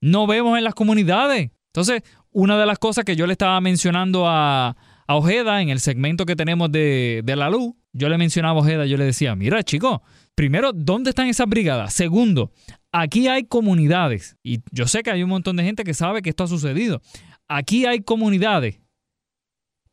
no 0.02 0.28
vemos 0.28 0.58
en 0.58 0.64
las 0.64 0.76
comunidades. 0.76 1.50
Entonces, 1.74 2.04
una 2.32 2.60
de 2.60 2.66
las 2.66 2.78
cosas 2.78 3.04
que 3.04 3.16
yo 3.16 3.26
le 3.26 3.34
estaba 3.34 3.60
mencionando 3.60 4.26
a, 4.28 4.76
Ojeda 5.14 5.62
en 5.62 5.68
el 5.68 5.82
segmento 5.82 6.26
que 6.26 6.38
tenemos 6.38 6.72
de, 6.72 7.22
de 7.26 7.36
la 7.36 7.50
luz, 7.50 7.74
yo 7.92 8.08
le 8.08 8.18
mencionaba 8.18 8.60
a 8.60 8.62
Ojeda, 8.62 8.86
yo 8.86 8.96
le 8.96 9.04
decía, 9.04 9.36
mira 9.36 9.62
chicos, 9.62 10.00
primero, 10.36 10.72
¿dónde 10.72 11.10
están 11.10 11.28
esas 11.28 11.50
brigadas? 11.50 11.94
Segundo, 11.94 12.54
aquí 12.94 13.28
hay 13.28 13.44
comunidades, 13.44 14.38
y 14.42 14.60
yo 14.72 14.88
sé 14.88 15.04
que 15.04 15.12
hay 15.12 15.22
un 15.24 15.30
montón 15.30 15.58
de 15.58 15.64
gente 15.64 15.84
que 15.84 15.94
sabe 15.94 16.22
que 16.22 16.30
esto 16.30 16.46
ha 16.46 16.48
sucedido. 16.48 17.02
Aquí 17.50 17.86
hay 17.86 18.00
comunidades 18.00 18.80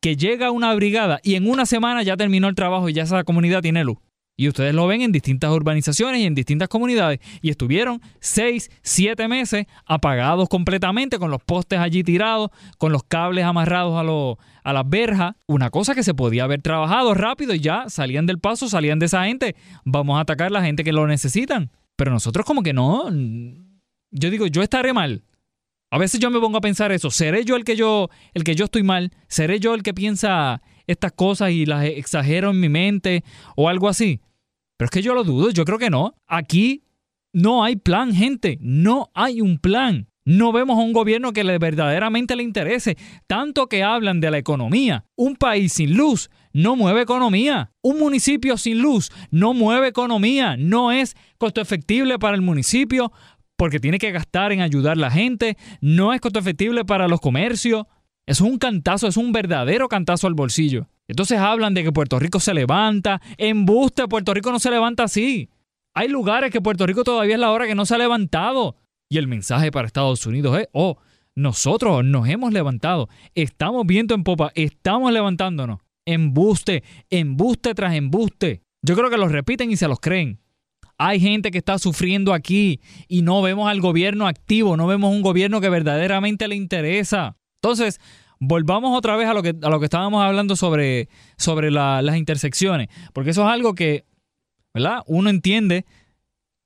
que 0.01 0.17
llega 0.17 0.51
una 0.51 0.75
brigada 0.75 1.21
y 1.23 1.35
en 1.35 1.49
una 1.49 1.67
semana 1.67 2.03
ya 2.03 2.17
terminó 2.17 2.49
el 2.49 2.55
trabajo 2.55 2.89
y 2.89 2.93
ya 2.93 3.03
esa 3.03 3.25
comunidad 3.25 3.63
tiene 3.63 3.85
luz. 3.85 3.99
Y 4.41 4.47
ustedes 4.47 4.73
lo 4.73 4.87
ven 4.87 5.03
en 5.03 5.11
distintas 5.11 5.51
urbanizaciones 5.51 6.21
y 6.21 6.25
en 6.25 6.37
distintas 6.37 6.69
comunidades. 6.69 7.19
Y 7.43 7.51
estuvieron 7.51 8.01
seis, 8.21 8.71
siete 8.83 9.27
meses 9.27 9.67
apagados 9.85 10.49
completamente, 10.49 11.19
con 11.19 11.33
los 11.33 11.43
postes 11.43 11.81
allí 11.81 12.05
tirados, 12.05 12.51
con 12.79 12.93
los 12.93 13.03
cables 13.03 13.45
amarrados 13.45 13.97
a, 13.97 14.71
a 14.71 14.73
las 14.73 14.89
verjas. 14.89 15.35
Una 15.49 15.71
cosa 15.71 15.97
que 15.97 16.05
se 16.05 16.15
podía 16.15 16.45
haber 16.45 16.63
trabajado 16.63 17.15
rápido 17.15 17.53
y 17.53 17.59
ya 17.59 17.89
salían 17.89 18.27
del 18.27 18.39
paso, 18.39 18.69
salían 18.69 19.01
de 19.01 19.07
esa 19.07 19.25
gente. 19.25 19.57
Vamos 19.85 20.19
a 20.19 20.21
atacar 20.21 20.47
a 20.47 20.51
la 20.51 20.63
gente 20.63 20.85
que 20.85 20.93
lo 20.93 21.09
necesitan. 21.09 21.73
Pero 21.97 22.13
nosotros 22.13 22.47
como 22.47 22.63
que 22.63 22.73
no. 22.73 23.11
Yo 24.13 24.31
digo, 24.31 24.47
yo 24.47 24.63
estaré 24.63 24.93
mal. 24.93 25.25
A 25.91 25.99
veces 25.99 26.21
yo 26.21 26.31
me 26.31 26.39
pongo 26.39 26.59
a 26.59 26.61
pensar 26.61 26.93
eso, 26.93 27.11
¿seré 27.11 27.45
yo 27.45 27.57
el 27.57 27.65
que 27.65 27.75
yo 27.75 28.11
el 28.35 28.45
que 28.45 28.55
yo 28.55 28.67
estoy 28.67 28.83
mal? 28.83 29.11
¿Seré 29.29 29.59
yo 29.59 29.75
el 29.75 29.83
que 29.83 29.95
piensa 29.95 30.61
estas 30.87 31.13
cosas 31.13 31.51
y 31.51 31.65
las 31.65 31.85
exagero 31.85 32.51
en 32.51 32.61
mi 32.61 32.69
mente 32.69 33.25
o 33.57 33.69
algo 33.69 33.89
así? 33.89 34.21
Pero 34.77 34.87
es 34.87 34.91
que 34.91 35.03
yo 35.03 35.15
lo 35.15 35.25
dudo, 35.25 35.51
yo 35.51 35.65
creo 35.65 35.79
que 35.79 35.91
no. 35.91 36.15
Aquí 36.27 36.85
no 37.33 37.65
hay 37.65 37.77
plan, 37.77 38.15
gente, 38.15 38.59
no 38.61 39.11
hay 39.15 39.41
un 39.41 39.59
plan. 39.59 40.09
No 40.25 40.53
vemos 40.53 40.79
a 40.79 40.83
un 40.83 40.93
gobierno 40.93 41.33
que 41.33 41.43
le 41.43 41.57
verdaderamente 41.57 42.37
le 42.37 42.43
interese, 42.43 42.99
tanto 43.27 43.67
que 43.67 43.83
hablan 43.83 44.21
de 44.21 44.31
la 44.31 44.37
economía. 44.37 45.07
Un 45.17 45.37
país 45.37 45.73
sin 45.73 45.97
luz 45.97 46.29
no 46.53 46.77
mueve 46.77 47.01
economía. 47.01 47.73
Un 47.81 47.99
municipio 47.99 48.59
sin 48.59 48.81
luz 48.81 49.11
no 49.31 49.55
mueve 49.55 49.89
economía. 49.89 50.59
No 50.59 50.93
es 50.93 51.17
costo 51.39 51.63
efectivo 51.63 52.19
para 52.19 52.35
el 52.37 52.43
municipio 52.43 53.11
porque 53.59 53.81
tiene 53.81 53.99
que 53.99 54.13
gastar 54.13 54.53
en 54.53 54.61
ayudar 54.61 54.93
a 54.93 55.01
la 55.01 55.11
gente. 55.11 55.59
No 55.81 56.15
es 56.15 56.21
costo 56.21 56.39
efectivo 56.39 56.73
para 56.87 57.09
los 57.09 57.21
comercios. 57.21 57.87
Es 58.25 58.41
un 58.41 58.57
cantazo, 58.57 59.09
es 59.09 59.17
un 59.17 59.33
verdadero 59.33 59.89
cantazo 59.89 60.29
al 60.29 60.35
bolsillo. 60.35 60.87
Entonces 61.09 61.39
hablan 61.39 61.75
de 61.75 61.83
que 61.83 61.91
Puerto 61.91 62.21
Rico 62.21 62.39
se 62.39 62.55
levanta. 62.55 63.21
Embuste, 63.37 64.07
Puerto 64.07 64.33
Rico 64.33 64.53
no 64.53 64.61
se 64.61 64.71
levanta 64.71 65.03
así. 65.03 65.51
Hay 65.93 66.09
lugares 66.09 66.53
que 66.53 66.61
Puerto 66.61 66.87
Rico 66.87 67.03
todavía 67.03 67.35
es 67.35 67.41
la 67.41 67.51
hora 67.51 67.67
que 67.67 67.75
no 67.75 67.85
se 67.85 67.97
ha 67.97 67.99
levantado. 67.99 68.77
Y 69.11 69.19
el 69.19 69.27
mensaje 69.27 69.73
para 69.73 69.89
Estados 69.89 70.25
Unidos 70.25 70.57
es, 70.61 70.69
oh, 70.73 70.99
nosotros 71.35 72.05
nos 72.05 72.29
hemos 72.29 72.53
levantado, 72.53 73.09
estamos 73.35 73.87
viendo 73.87 74.15
en 74.15 74.23
popa, 74.23 74.53
estamos 74.55 75.13
levantándonos. 75.13 75.81
Embuste, 76.07 76.85
embuste 77.11 77.75
tras 77.75 77.95
embuste. 77.95 78.63
Yo 78.83 78.95
creo 78.95 79.11
que 79.11 79.17
los 79.17 79.33
repiten 79.33 79.73
y 79.73 79.77
se 79.77 79.89
los 79.89 79.99
creen. 79.99 80.39
Hay 80.99 81.21
gente 81.21 81.53
que 81.53 81.59
está 81.59 81.79
sufriendo 81.79 82.35
aquí 82.35 82.81
y 83.07 83.23
no 83.23 83.41
vemos 83.41 83.71
al 83.71 83.81
gobierno 83.81 84.27
activo, 84.27 84.77
no 84.77 84.87
vemos 84.87 85.13
un 85.13 85.23
gobierno 85.23 85.61
que 85.61 85.69
verdaderamente 85.69 86.49
le 86.49 86.57
interesa. 86.57 87.37
Entonces, 87.63 88.01
volvamos 88.41 88.97
otra 88.97 89.17
vez 89.17 89.29
a 89.29 89.35
lo 89.35 89.43
que, 89.43 89.55
a 89.63 89.71
lo 89.71 89.79
que 89.79 89.87
estábamos 89.87 90.23
hablando 90.25 90.57
sobre, 90.57 91.09
sobre 91.37 91.71
las 91.71 92.17
intersecciones, 92.17 92.89
porque 93.13 93.31
eso 93.31 93.43
es 93.47 93.53
algo 93.53 93.75
que, 93.75 94.07
¿verdad? 94.75 95.03
Uno 95.07 95.31
entiende 95.31 95.87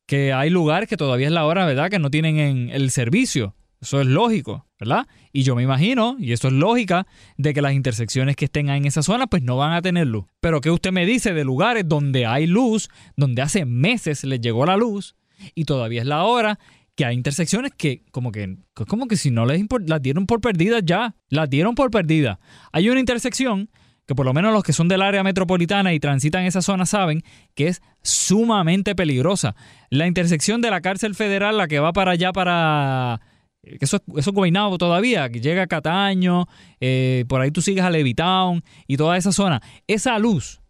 que 0.07 0.33
hay 0.33 0.51
lugares 0.51 0.89
que 0.89 0.97
todavía 0.97 1.27
es 1.27 1.33
la 1.33 1.45
hora, 1.45 1.67
¿verdad? 1.67 1.91
Que 1.91 1.99
no 1.99 2.11
tienen 2.11 2.71
el 2.71 2.91
servicio. 2.91 3.55
Eso 3.83 4.01
es 4.01 4.07
lógico, 4.07 4.65
¿verdad? 4.79 5.09
Y 5.33 5.43
yo 5.43 5.57
me 5.57 5.65
imagino, 5.65 6.15
y 6.21 6.33
eso 6.33 6.47
es 6.47 6.55
lógica, 6.55 7.05
de 7.37 7.53
que 7.53 7.61
las 7.61 7.73
intersecciones 7.73 8.37
que 8.37 8.45
estén 8.45 8.69
en 8.69 8.85
esa 8.85 9.03
zona 9.03 9.27
pues 9.27 9.43
no 9.43 9.57
van 9.57 9.73
a 9.73 9.83
tener 9.83 10.07
luz. 10.07 10.25
Pero 10.41 10.61
¿qué 10.61 10.71
usted 10.71 10.93
me 10.93 11.05
dice 11.05 11.35
de 11.35 11.43
lugares 11.43 11.89
donde 11.89 12.25
hay 12.25 12.47
luz, 12.47 12.89
donde 13.17 13.43
hace 13.43 13.65
meses 13.65 14.23
les 14.23 14.41
llegó 14.41 14.65
la 14.67 14.77
luz 14.77 15.17
y 15.57 15.65
todavía 15.65 16.01
es 16.01 16.07
la 16.07 16.23
hora 16.23 16.61
que 16.95 17.05
hay 17.05 17.17
intersecciones 17.17 17.73
que 17.77 18.05
como 18.13 18.31
que 18.31 18.57
como 18.87 19.09
que 19.09 19.17
si 19.17 19.33
no 19.33 19.47
les 19.47 19.65
las 19.87 20.01
dieron 20.01 20.27
por 20.27 20.41
perdidas 20.41 20.83
ya, 20.85 21.17
las 21.29 21.51
dieron 21.51 21.75
por 21.75 21.91
perdidas. 21.91 22.39
Hay 22.71 22.89
una 22.89 23.01
intersección 23.01 23.69
que 24.07 24.15
por 24.15 24.27
lo 24.27 24.33
menos 24.33 24.53
los 24.53 24.63
que 24.63 24.73
son 24.73 24.87
del 24.87 25.03
área 25.03 25.25
metropolitana 25.25 25.93
y 25.93 25.99
transitan 25.99 26.45
esa 26.45 26.63
zona 26.63 26.87
saben 26.87 27.25
que 27.57 27.67
es 27.67 27.83
sumamente 28.03 28.95
peligrosa. 28.95 29.57
La 29.91 30.07
intersección 30.07 30.61
de 30.61 30.71
la 30.71 30.81
cárcel 30.83 31.17
federal, 31.17 31.57
la 31.57 31.67
que 31.67 31.81
va 31.81 31.93
para 31.93 32.13
allá 32.13 32.33
para 32.33 33.21
eso, 33.63 34.03
eso 34.17 34.31
es 34.31 34.35
gobernado 34.35 34.77
todavía, 34.79 35.31
que 35.31 35.41
llega 35.41 35.63
a 35.63 35.67
Cataño, 35.67 36.47
eh, 36.81 37.25
por 37.29 37.41
ahí 37.41 37.51
tú 37.51 37.63
sigues 37.63 37.85
a 37.85 37.91
Levitown 37.91 38.63
y 38.87 38.97
toda 38.97 39.17
esa 39.17 39.33
zona. 39.33 39.63
Esa 39.87 40.19
luz, 40.19 40.61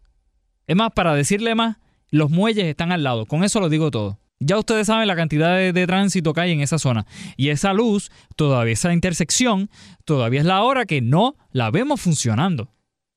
es 0.67 0.75
más, 0.75 0.91
para 0.91 1.15
decirle 1.15 1.55
más, 1.55 1.77
los 2.09 2.29
muelles 2.29 2.65
están 2.65 2.91
al 2.91 3.03
lado, 3.03 3.25
con 3.25 3.43
eso 3.43 3.59
lo 3.59 3.69
digo 3.69 3.89
todo. 3.91 4.19
Ya 4.39 4.57
ustedes 4.57 4.87
saben 4.87 5.07
la 5.07 5.15
cantidad 5.15 5.55
de, 5.55 5.87
tránsito 5.87 6.33
que 6.33 6.41
hay 6.41 6.51
en 6.51 6.59
esa 6.59 6.77
zona. 6.77 7.05
Y 7.37 7.49
esa 7.49 7.71
luz, 7.71 8.11
todavía 8.35 8.73
esa 8.73 8.91
intersección, 8.91 9.69
todavía 10.03 10.41
es 10.41 10.45
la 10.45 10.63
hora 10.63 10.85
que 10.85 11.01
no 11.01 11.35
la 11.51 11.71
vemos 11.71 12.01
funcionando. 12.01 12.69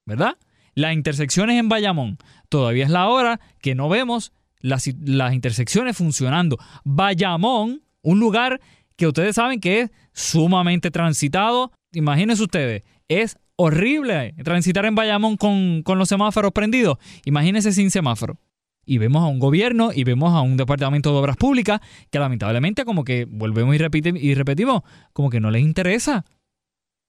¿Verdad? 0.05 0.39
Las 0.75 0.95
intersecciones 0.95 1.59
en 1.59 1.69
Bayamón, 1.69 2.19
todavía 2.49 2.85
es 2.85 2.91
la 2.91 3.09
hora 3.09 3.41
que 3.61 3.75
no 3.75 3.89
vemos 3.89 4.33
las, 4.61 4.89
las 5.05 5.35
intersecciones 5.35 5.97
funcionando. 5.97 6.59
Bayamón, 6.85 7.83
un 8.03 8.21
lugar 8.21 8.61
que 8.97 9.07
ustedes 9.07 9.37
saben 9.37 9.61
que 9.61 9.83
es 9.83 9.91
sumamente 10.13 10.91
transitado. 10.91 11.73
Imagínense 11.93 12.43
ustedes, 12.43 12.83
es 13.09 13.39
horrible 13.57 14.35
transitar 14.45 14.85
en 14.87 14.95
Bayamón 14.95 15.37
con, 15.37 15.83
con 15.83 15.99
los 15.99 16.09
semáforos 16.09 16.53
prendidos. 16.53 16.99
Imagínense 17.25 17.73
sin 17.73 17.91
semáforo 17.91 18.39
y 18.87 18.99
vemos 18.99 19.23
a 19.23 19.27
un 19.27 19.41
gobierno 19.41 19.91
y 19.93 20.05
vemos 20.05 20.33
a 20.33 20.41
un 20.41 20.57
departamento 20.57 21.11
de 21.11 21.19
obras 21.19 21.37
públicas 21.37 21.81
que 22.11 22.19
lamentablemente 22.19 22.85
como 22.85 23.05
que 23.05 23.27
volvemos 23.29 23.75
y, 23.75 24.19
y 24.19 24.35
repetimos, 24.35 24.83
como 25.13 25.29
que 25.29 25.41
no 25.41 25.51
les 25.51 25.63
interesa. 25.63 26.25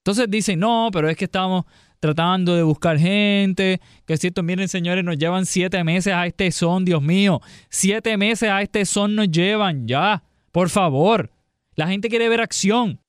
Entonces 0.04 0.26
dicen, 0.30 0.60
no, 0.60 0.90
pero 0.92 1.10
es 1.10 1.16
que 1.16 1.26
estamos 1.26 1.66
tratando 2.00 2.56
de 2.56 2.64
buscar 2.64 2.98
gente, 2.98 3.80
que 4.06 4.14
es 4.14 4.20
cierto, 4.20 4.42
miren 4.42 4.68
señores, 4.68 5.04
nos 5.04 5.18
llevan 5.18 5.46
siete 5.46 5.84
meses 5.84 6.14
a 6.14 6.26
este 6.26 6.52
son, 6.52 6.86
Dios 6.86 7.02
mío, 7.02 7.42
siete 7.70 8.18
meses 8.18 8.50
a 8.50 8.62
este 8.62 8.86
son 8.86 9.16
nos 9.16 9.30
llevan, 9.30 9.88
ya, 9.88 10.24
por 10.52 10.70
favor. 10.70 11.32
La 11.78 11.88
gente 11.88 12.10
quiere 12.10 12.28
ver 12.28 12.42
acción. 12.42 13.00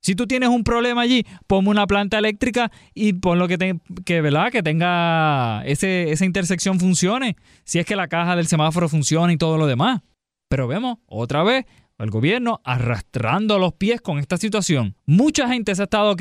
Si 0.00 0.14
tú 0.14 0.26
tienes 0.26 0.50
un 0.50 0.62
problema 0.62 1.00
allí, 1.00 1.24
ponme 1.46 1.70
una 1.70 1.86
planta 1.86 2.18
eléctrica 2.18 2.70
y 2.94 3.14
pon 3.14 3.38
lo 3.38 3.48
que, 3.48 3.78
que, 4.04 4.20
¿verdad? 4.20 4.52
que 4.52 4.62
tenga 4.62 5.62
esa 5.64 6.24
intersección 6.24 6.78
funcione. 6.78 7.36
Si 7.64 7.78
es 7.78 7.86
que 7.86 7.96
la 7.96 8.06
caja 8.06 8.36
del 8.36 8.46
semáforo 8.46 8.88
funciona 8.88 9.32
y 9.32 9.38
todo 9.38 9.56
lo 9.56 9.66
demás. 9.66 10.02
Pero 10.48 10.68
vemos 10.68 10.98
otra 11.06 11.42
vez 11.42 11.64
el 11.98 12.10
gobierno 12.10 12.60
arrastrando 12.64 13.58
los 13.58 13.72
pies 13.72 14.00
con 14.00 14.18
esta 14.18 14.36
situación. 14.36 14.94
Mucha 15.04 15.48
gente 15.48 15.74
se 15.74 15.82
ha, 15.82 15.84
estado, 15.84 16.14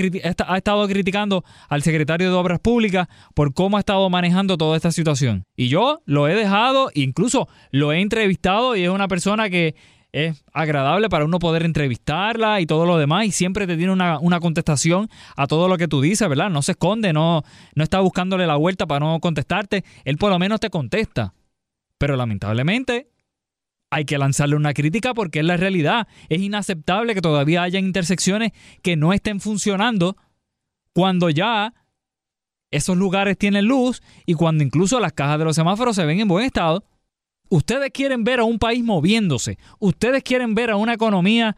ha 0.48 0.58
estado 0.58 0.88
criticando 0.88 1.44
al 1.70 1.84
secretario 1.84 2.32
de 2.32 2.36
Obras 2.36 2.60
Públicas 2.60 3.08
por 3.36 3.54
cómo 3.54 3.78
ha 3.78 3.82
estado 3.82 4.10
manejando 4.10 4.58
toda 4.58 4.76
esta 4.76 4.92
situación. 4.92 5.44
Y 5.56 5.68
yo 5.68 6.02
lo 6.06 6.28
he 6.28 6.34
dejado, 6.34 6.90
incluso 6.96 7.48
lo 7.72 7.94
he 7.94 8.02
entrevistado 8.02 8.76
y 8.76 8.84
es 8.84 8.90
una 8.90 9.08
persona 9.08 9.50
que 9.50 9.76
es 10.26 10.44
agradable 10.52 11.10
para 11.10 11.26
uno 11.26 11.38
poder 11.38 11.64
entrevistarla 11.64 12.60
y 12.60 12.66
todo 12.66 12.86
lo 12.86 12.98
demás 12.98 13.26
y 13.26 13.32
siempre 13.32 13.68
te 13.68 13.78
tiene 13.78 13.94
una, 13.94 14.40
contestación 14.40 15.10
a 15.36 15.46
todo 15.48 15.68
lo 15.68 15.78
que 15.78 15.88
tú 15.88 16.02
dices, 16.02 16.28
¿verdad? 16.28 16.50
No 16.50 16.62
se 16.62 16.72
esconde, 16.72 17.14
no, 17.14 17.44
no 17.76 17.84
está 17.84 18.00
buscándole 18.00 18.48
la 18.48 18.56
vuelta 18.56 18.88
para 18.88 19.06
no 19.06 19.20
contestarte, 19.20 19.84
él 20.06 20.18
por 20.18 20.32
lo 20.32 20.40
menos 20.40 20.60
te 20.60 20.70
contesta. 20.70 21.34
Pero 22.00 22.16
lamentablemente 22.16 23.10
hay 23.90 24.06
que 24.06 24.18
lanzarle 24.18 24.56
una 24.56 24.74
crítica 24.74 25.14
porque 25.14 25.40
es 25.40 25.46
la 25.46 25.58
realidad. 25.58 26.08
Es 26.30 26.42
inaceptable 26.42 27.14
que 27.14 27.22
todavía 27.22 27.64
haya 27.64 27.80
intersecciones 27.80 28.52
que 28.82 28.96
no 28.96 29.14
estén 29.14 29.40
funcionando 29.40 30.18
cuando 30.94 31.30
ya 31.30 31.74
esos 32.72 32.98
lugares 32.98 33.38
tienen 33.38 33.66
luz 33.66 34.02
y 34.26 34.34
cuando 34.34 34.64
incluso 34.64 35.00
las 35.00 35.14
cajas 35.14 35.40
de 35.40 35.46
los 35.46 35.56
semáforos 35.56 35.96
se 35.96 36.06
ven 36.06 36.20
en 36.20 36.28
buen 36.28 36.46
estado. 36.46 36.84
Ustedes 37.50 37.92
quieren 37.92 38.24
ver 38.24 38.40
a 38.40 38.44
un 38.44 38.60
país 38.60 38.84
moviéndose. 38.84 39.58
Ustedes 39.80 40.24
quieren 40.24 40.56
ver 40.56 40.72
a 40.72 40.76
una 40.76 40.94
economía 40.94 41.56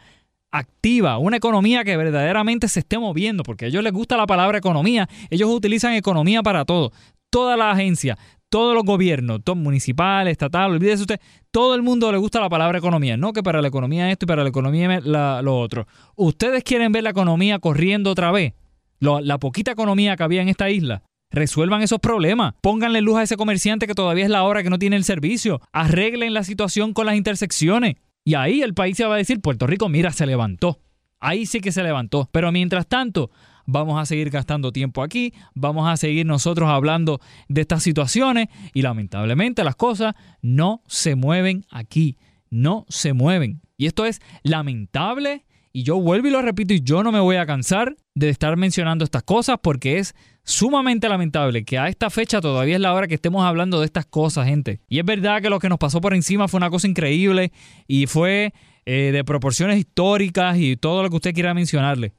activa, 0.51 1.17
una 1.17 1.37
economía 1.37 1.83
que 1.83 1.95
verdaderamente 1.95 2.67
se 2.67 2.79
esté 2.79 2.97
moviendo, 2.97 3.43
porque 3.43 3.65
a 3.65 3.67
ellos 3.67 3.83
les 3.83 3.93
gusta 3.93 4.17
la 4.17 4.25
palabra 4.25 4.57
economía. 4.57 5.07
Ellos 5.29 5.49
utilizan 5.49 5.93
economía 5.93 6.41
para 6.41 6.65
todo. 6.65 6.91
Toda 7.29 7.55
la 7.55 7.69
agencia, 7.69 8.17
todos 8.49 8.73
los 8.73 8.83
gobiernos, 8.83 9.41
todo 9.43 9.55
municipal, 9.55 10.27
estatal, 10.27 10.71
olvídese 10.71 11.01
usted, 11.01 11.21
todo 11.51 11.75
el 11.75 11.83
mundo 11.83 12.11
le 12.11 12.17
gusta 12.17 12.39
la 12.39 12.49
palabra 12.49 12.79
economía, 12.79 13.15
no 13.17 13.33
que 13.33 13.43
para 13.43 13.61
la 13.61 13.67
economía 13.67 14.09
esto 14.09 14.25
y 14.25 14.27
para 14.27 14.41
la 14.41 14.49
economía 14.49 14.99
lo 14.99 15.59
otro. 15.59 15.85
Ustedes 16.15 16.63
quieren 16.63 16.91
ver 16.91 17.03
la 17.03 17.11
economía 17.11 17.59
corriendo 17.59 18.09
otra 18.09 18.31
vez, 18.31 18.53
la 18.99 19.37
poquita 19.37 19.71
economía 19.71 20.15
que 20.15 20.23
había 20.23 20.41
en 20.41 20.49
esta 20.49 20.71
isla, 20.71 21.03
Resuelvan 21.31 21.81
esos 21.81 21.99
problemas. 21.99 22.55
Pónganle 22.61 23.01
luz 23.01 23.17
a 23.17 23.23
ese 23.23 23.37
comerciante 23.37 23.85
que 23.85 23.93
todavía 23.93 24.23
es 24.23 24.31
la 24.31 24.43
hora 24.43 24.63
que 24.63 24.69
no 24.69 24.79
tiene 24.79 24.95
el 24.95 25.03
servicio. 25.03 25.61
Arreglen 25.71 26.33
la 26.33 26.43
situación 26.43 26.93
con 26.93 27.05
las 27.05 27.15
intersecciones. 27.15 27.95
Y 28.25 28.35
ahí 28.35 28.61
el 28.61 28.73
país 28.73 28.97
se 28.97 29.05
va 29.05 29.15
a 29.15 29.17
decir, 29.17 29.39
Puerto 29.39 29.67
Rico, 29.67 29.89
mira, 29.89 30.11
se 30.11 30.25
levantó. 30.25 30.79
Ahí 31.19 31.45
sí 31.45 31.61
que 31.61 31.71
se 31.71 31.83
levantó. 31.83 32.29
Pero 32.31 32.51
mientras 32.51 32.87
tanto, 32.87 33.29
vamos 33.71 34.01
a 34.01 34.05
seguir 34.05 34.31
gastando 34.31 34.71
tiempo 34.71 35.03
aquí, 35.03 35.33
vamos 35.53 35.87
a 35.87 35.97
seguir 35.97 36.25
nosotros 36.25 36.69
hablando 36.69 37.19
de 37.47 37.61
estas 37.61 37.83
situaciones 37.83 38.47
y 38.73 38.81
lamentablemente 38.81 39.63
las 39.63 39.75
cosas 39.75 40.15
no 40.41 40.81
se 40.87 41.15
mueven 41.15 41.65
aquí, 41.69 42.17
no 42.49 42.85
se 42.89 43.13
mueven. 43.13 43.61
Y 43.77 43.85
esto 43.85 44.05
es 44.05 44.21
lamentable 44.43 45.45
y 45.71 45.83
yo 45.83 45.99
vuelvo 45.99 46.27
y 46.27 46.31
lo 46.31 46.41
repito 46.41 46.73
y 46.73 46.81
yo 46.81 47.03
no 47.03 47.11
me 47.11 47.19
voy 47.19 47.35
a 47.35 47.45
cansar 47.45 47.95
de 48.15 48.29
estar 48.29 48.57
mencionando 48.57 49.05
estas 49.05 49.23
cosas 49.23 49.57
porque 49.61 49.99
es 49.99 50.15
sumamente 50.43 51.07
lamentable 51.07 51.63
que 51.63 51.77
a 51.77 51.87
esta 51.87 52.09
fecha 52.09 52.41
todavía 52.41 52.75
es 52.75 52.81
la 52.81 52.93
hora 52.93 53.07
que 53.07 53.15
estemos 53.15 53.43
hablando 53.45 53.79
de 53.79 53.85
estas 53.85 54.05
cosas, 54.05 54.47
gente. 54.47 54.81
Y 54.89 54.99
es 54.99 55.05
verdad 55.05 55.41
que 55.41 55.49
lo 55.49 55.59
que 55.59 55.69
nos 55.69 55.77
pasó 55.77 56.01
por 56.01 56.13
encima 56.13 56.47
fue 56.47 56.57
una 56.57 56.69
cosa 56.69 56.87
increíble 56.87 57.51
y 57.87 58.07
fue 58.07 58.53
eh, 58.85 59.11
de 59.11 59.23
proporciones 59.23 59.77
históricas 59.77 60.57
y 60.57 60.75
todo 60.75 61.03
lo 61.03 61.09
que 61.09 61.17
usted 61.17 61.33
quiera 61.33 61.53
mencionarle. 61.53 62.13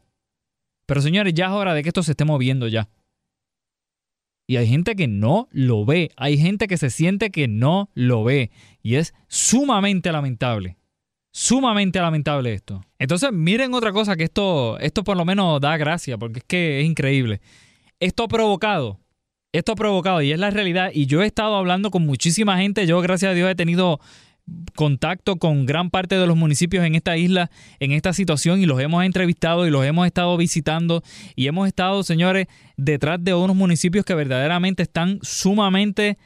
Pero 0.87 1.01
señores, 1.01 1.35
ya 1.35 1.47
es 1.47 1.53
hora 1.53 1.75
de 1.75 1.83
que 1.83 1.89
esto 1.89 2.03
se 2.03 2.13
esté 2.13 2.25
moviendo 2.25 2.69
ya. 2.69 2.89
Y 4.47 4.57
hay 4.57 4.67
gente 4.67 4.97
que 4.97 5.07
no 5.07 5.49
lo 5.53 5.85
ve, 5.85 6.11
hay 6.17 6.37
gente 6.37 6.67
que 6.67 6.77
se 6.77 6.91
siente 6.91 7.31
que 7.31 7.47
no 7.47 7.89
lo 7.95 8.25
ve. 8.25 8.51
Y 8.83 8.97
es 8.97 9.15
sumamente 9.29 10.11
lamentable. 10.11 10.77
Sumamente 11.33 12.01
lamentable 12.01 12.53
esto. 12.53 12.83
Entonces, 12.99 13.31
miren 13.33 13.73
otra 13.75 13.93
cosa 13.93 14.17
que 14.17 14.25
esto, 14.25 14.79
esto 14.81 15.05
por 15.05 15.17
lo 15.17 15.25
menos 15.25 15.61
da 15.61 15.77
gracia, 15.77 16.19
porque 16.19 16.41
es 16.41 16.45
que 16.45 16.81
es 16.81 16.87
increíble. 16.87 17.41
Esto 18.01 18.25
ha 18.25 18.29
provocado, 18.29 18.99
esto 19.53 19.73
ha 19.73 19.77
provocado, 19.77 20.23
y 20.23 20.33
es 20.33 20.39
la 20.39 20.51
realidad, 20.51 20.91
y 20.93 21.07
yo 21.07 21.23
he 21.23 21.27
estado 21.27 21.55
hablando 21.55 21.91
con 21.91 22.05
muchísima 22.05 22.59
gente, 22.59 22.87
yo 22.87 23.01
gracias 23.01 23.31
a 23.31 23.35
Dios 23.35 23.51
he 23.51 23.55
tenido 23.55 24.01
contacto 24.75 25.37
con 25.37 25.67
gran 25.67 25.91
parte 25.91 26.17
de 26.17 26.27
los 26.27 26.37
municipios 26.37 26.85
en 26.85 26.95
esta 26.95 27.17
isla, 27.17 27.51
en 27.79 27.93
esta 27.93 28.13
situación, 28.13 28.61
y 28.61 28.67
los 28.67 28.81
hemos 28.81 29.05
entrevistado 29.05 29.67
y 29.67 29.71
los 29.71 29.85
hemos 29.85 30.07
estado 30.07 30.37
visitando. 30.37 31.03
Y 31.37 31.47
hemos 31.47 31.69
estado, 31.69 32.03
señores, 32.03 32.47
detrás 32.77 33.23
de 33.23 33.35
unos 33.35 33.57
municipios 33.57 34.05
que 34.05 34.15
verdaderamente 34.15 34.83
están 34.83 35.19
sumamente 35.23 36.19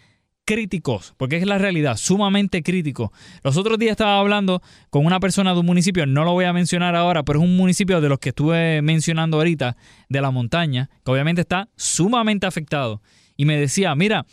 críticos, 0.44 1.14
porque 1.16 1.37
es 1.37 1.46
la 1.46 1.59
realidad, 1.59 1.96
sumamente 1.96 2.62
críticos. 2.62 3.11
Los 3.42 3.57
otros 3.57 3.78
días 3.78 3.92
estaba 3.92 4.18
hablando 4.18 4.62
con 4.90 5.07
una 5.07 5.20
persona 5.20 5.52
de 5.52 5.61
un 5.61 5.66
municipio, 5.66 6.07
no 6.07 6.24
lo 6.24 6.33
voy 6.33 6.44
a 6.44 6.52
mencionar 6.52 6.94
ahora, 6.94 7.22
pero 7.22 7.40
es 7.40 7.44
un 7.44 7.57
municipio 7.57 8.00
de 8.00 8.09
los 8.09 8.18
que 8.18 8.30
estuve 8.30 8.83
mencionando 8.83 9.38
ahorita, 9.38 9.76
de 10.09 10.20
la 10.20 10.30
montaña, 10.30 10.90
que 11.04 11.11
obviamente 11.11 11.40
está 11.40 11.68
sumamente 11.76 12.46
afectado. 12.46 13.00
Y 13.37 13.44
me 13.46 13.59
decía, 13.59 13.94
mira, 13.94 14.26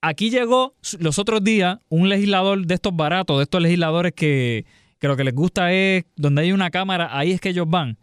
aquí 0.00 0.30
llegó 0.30 0.74
los 0.98 1.18
otros 1.18 1.42
días 1.42 1.78
un 1.88 2.08
legislador 2.08 2.66
de 2.66 2.74
estos 2.74 2.94
baratos, 2.94 3.38
de 3.38 3.44
estos 3.44 3.62
legisladores 3.62 4.12
que, 4.12 4.66
que 4.98 5.08
lo 5.08 5.16
que 5.16 5.24
les 5.24 5.34
gusta 5.34 5.72
es, 5.72 6.04
donde 6.16 6.42
hay 6.42 6.52
una 6.52 6.70
cámara, 6.70 7.08
ahí 7.16 7.32
es 7.32 7.40
que 7.40 7.50
ellos 7.50 7.68
van. 7.68 7.98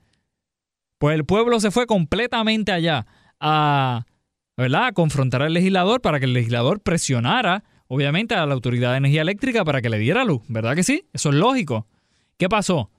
Pues 0.98 1.16
el 1.16 1.26
pueblo 1.26 1.60
se 1.60 1.72
fue 1.72 1.88
completamente 1.88 2.72
allá 2.72 3.08
a 3.40 4.06
¿verdad? 4.62 4.88
A 4.88 4.92
confrontar 4.94 5.42
al 5.42 5.54
legislador 5.54 6.02
para 6.02 6.20
que 6.20 6.26
el 6.26 6.34
legislador 6.34 6.82
presionara, 6.82 7.64
obviamente, 7.88 8.36
a 8.36 8.46
la 8.46 8.54
Autoridad 8.54 8.92
de 8.92 8.98
Energía 8.98 9.24
Eléctrica 9.24 9.66
para 9.66 9.82
que 9.82 9.90
le 9.90 10.00
diera 10.00 10.24
luz. 10.24 10.42
¿Verdad 10.48 10.76
que 10.76 10.84
sí? 10.84 11.04
Eso 11.14 11.30
es 11.30 11.36
lógico. 11.36 11.88
¿Qué 12.38 12.48
pasó? 12.48 12.90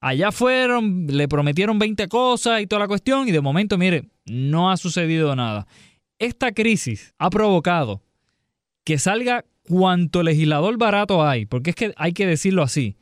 Allá 0.00 0.30
fueron, 0.30 1.06
le 1.06 1.26
prometieron 1.26 1.78
20 1.78 2.08
cosas 2.08 2.60
y 2.60 2.66
toda 2.66 2.80
la 2.80 2.88
cuestión 2.88 3.28
y 3.28 3.32
de 3.32 3.40
momento, 3.40 3.78
mire, 3.78 4.10
no 4.26 4.70
ha 4.70 4.76
sucedido 4.76 5.34
nada. 5.34 5.66
Esta 6.18 6.52
crisis 6.52 7.14
ha 7.18 7.30
provocado 7.30 8.02
que 8.84 8.98
salga 8.98 9.44
cuanto 9.62 10.22
legislador 10.22 10.78
barato 10.78 11.26
hay, 11.26 11.46
porque 11.46 11.70
es 11.70 11.76
que 11.76 11.92
hay 11.96 12.12
que 12.12 12.26
decirlo 12.26 12.62
así, 12.62 12.96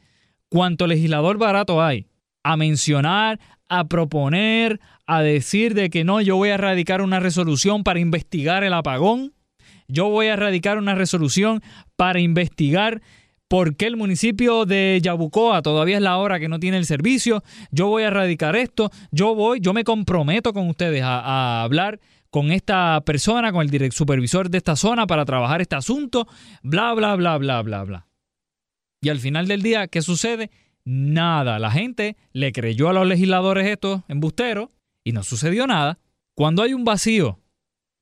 cuanto 0.48 0.86
legislador 0.86 1.36
barato 1.36 1.82
hay, 1.82 2.06
a 2.42 2.56
mencionar, 2.56 3.40
a 3.68 3.84
proponer, 3.84 4.80
a 5.06 5.22
decir 5.22 5.74
de 5.74 5.90
que 5.90 6.04
no, 6.04 6.20
yo 6.20 6.36
voy 6.36 6.50
a 6.50 6.54
erradicar 6.54 7.02
una 7.02 7.20
resolución 7.20 7.84
para 7.84 8.00
investigar 8.00 8.64
el 8.64 8.72
apagón, 8.72 9.34
yo 9.88 10.08
voy 10.08 10.26
a 10.26 10.34
erradicar 10.34 10.78
una 10.78 10.94
resolución 10.94 11.62
para 11.96 12.20
investigar 12.20 13.02
por 13.48 13.76
qué 13.76 13.86
el 13.86 13.96
municipio 13.96 14.64
de 14.64 14.98
Yabucoa 15.02 15.62
todavía 15.62 15.96
es 15.96 16.02
la 16.02 16.16
hora 16.16 16.40
que 16.40 16.48
no 16.48 16.58
tiene 16.58 16.78
el 16.78 16.86
servicio, 16.86 17.42
yo 17.70 17.88
voy 17.88 18.04
a 18.04 18.08
erradicar 18.08 18.56
esto, 18.56 18.90
yo 19.10 19.34
voy, 19.34 19.60
yo 19.60 19.72
me 19.74 19.84
comprometo 19.84 20.52
con 20.52 20.68
ustedes 20.68 21.02
a, 21.04 21.62
hablar 21.62 22.00
con 22.30 22.50
esta 22.50 23.00
persona, 23.02 23.52
con 23.52 23.62
el 23.62 23.92
supervisor 23.92 24.50
de 24.50 24.58
esta 24.58 24.74
zona 24.74 25.06
para 25.06 25.24
trabajar 25.24 25.60
este 25.60 25.76
asunto, 25.76 26.26
bla, 26.62 26.92
bla, 26.94 27.14
bla, 27.14 27.38
bla, 27.38 27.62
bla, 27.62 27.84
bla. 27.84 28.06
Y 29.00 29.10
al 29.10 29.20
final 29.20 29.46
del 29.46 29.62
día, 29.62 29.86
¿qué 29.86 30.02
sucede? 30.02 30.50
Nada. 30.84 31.58
La 31.58 31.70
gente 31.70 32.16
le 32.32 32.52
creyó 32.52 32.88
a 32.88 32.92
los 32.92 33.06
legisladores 33.06 33.66
estos 33.66 34.00
embusteros 34.08 34.70
y 35.04 35.12
no 35.12 35.22
sucedió 35.22 35.66
nada. 35.66 35.98
Cuando 36.34 36.62
hay 36.62 36.74
un 36.74 36.84
vacío, 36.84 37.38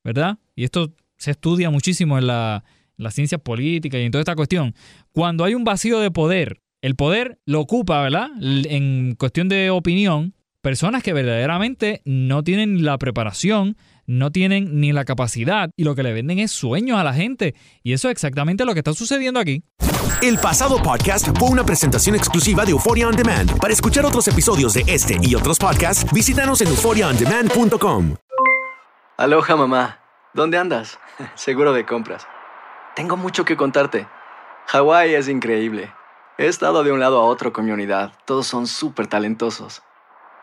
¿verdad? 0.05 0.39
Y 0.55 0.65
esto 0.65 0.95
se 1.19 1.33
estudia 1.33 1.71
muchísimo 1.71 2.19
en 2.19 2.29
la, 2.29 2.65
ciencia 3.11 3.39
política 3.39 3.99
y 3.99 4.05
en 4.05 4.13
toda 4.13 4.23
esta 4.23 4.37
cuestión. 4.37 4.75
Cuando 5.11 5.45
hay 5.45 5.55
un 5.55 5.65
vacío 5.65 5.99
de 5.99 6.13
poder, 6.13 6.61
el 6.83 6.95
poder 6.95 7.41
lo 7.45 7.61
ocupa, 7.61 8.01
¿verdad? 8.01 8.29
En 8.41 9.17
cuestión 9.17 9.49
de 9.49 9.71
opinión, 9.71 10.35
personas 10.61 11.03
que 11.03 11.13
verdaderamente 11.13 12.01
no 12.05 12.45
tienen 12.45 12.85
la 12.85 12.97
preparación, 12.99 13.77
no 14.07 14.31
tienen 14.31 14.81
ni 14.81 14.93
la 14.93 15.05
capacidad 15.05 15.71
y 15.77 15.85
lo 15.85 15.95
que 15.95 16.03
le 16.03 16.13
venden 16.13 16.39
es 16.39 16.53
sueños 16.53 16.99
a 16.99 17.05
la 17.05 17.15
gente. 17.15 17.55
Y 17.83 17.93
eso 17.93 18.09
es 18.09 18.13
exactamente 18.13 18.65
lo 18.65 18.73
que 18.75 18.81
está 18.81 18.93
sucediendo 18.93 19.41
aquí. 19.41 19.63
El 20.21 20.39
pasado 20.39 20.81
podcast 20.83 21.29
fue 21.39 21.49
una 21.49 21.65
presentación 21.65 22.15
exclusiva 22.15 22.65
de 22.65 22.71
Euphoria 22.71 23.09
On 23.09 23.17
Demand. 23.17 23.59
Para 23.59 23.73
escuchar 23.73 24.05
otros 24.05 24.29
episodios 24.29 24.75
de 24.75 24.85
este 24.87 25.19
y 25.21 25.35
otros 25.35 25.59
podcasts, 25.59 26.07
visítanos 26.13 26.61
en 26.61 26.69
euphoriaondemand.com. 26.69 28.17
Aloha 29.17 29.57
mamá, 29.57 30.01
¿dónde 30.33 30.59
andas? 30.59 30.99
Seguro 31.35 31.73
de 31.73 31.85
compras. 31.85 32.27
Tengo 32.95 33.17
mucho 33.17 33.45
que 33.45 33.57
contarte. 33.57 34.07
Hawái 34.67 35.15
es 35.15 35.29
increíble. 35.29 35.93
He 36.39 36.47
estado 36.47 36.83
de 36.83 36.93
un 36.93 37.01
lado 37.01 37.21
a 37.21 37.25
otro 37.25 37.53
con 37.53 37.65
mi 37.65 37.73
unidad. 37.73 38.13
Todos 38.25 38.47
son 38.47 38.67
súper 38.67 39.07
talentosos. 39.07 39.83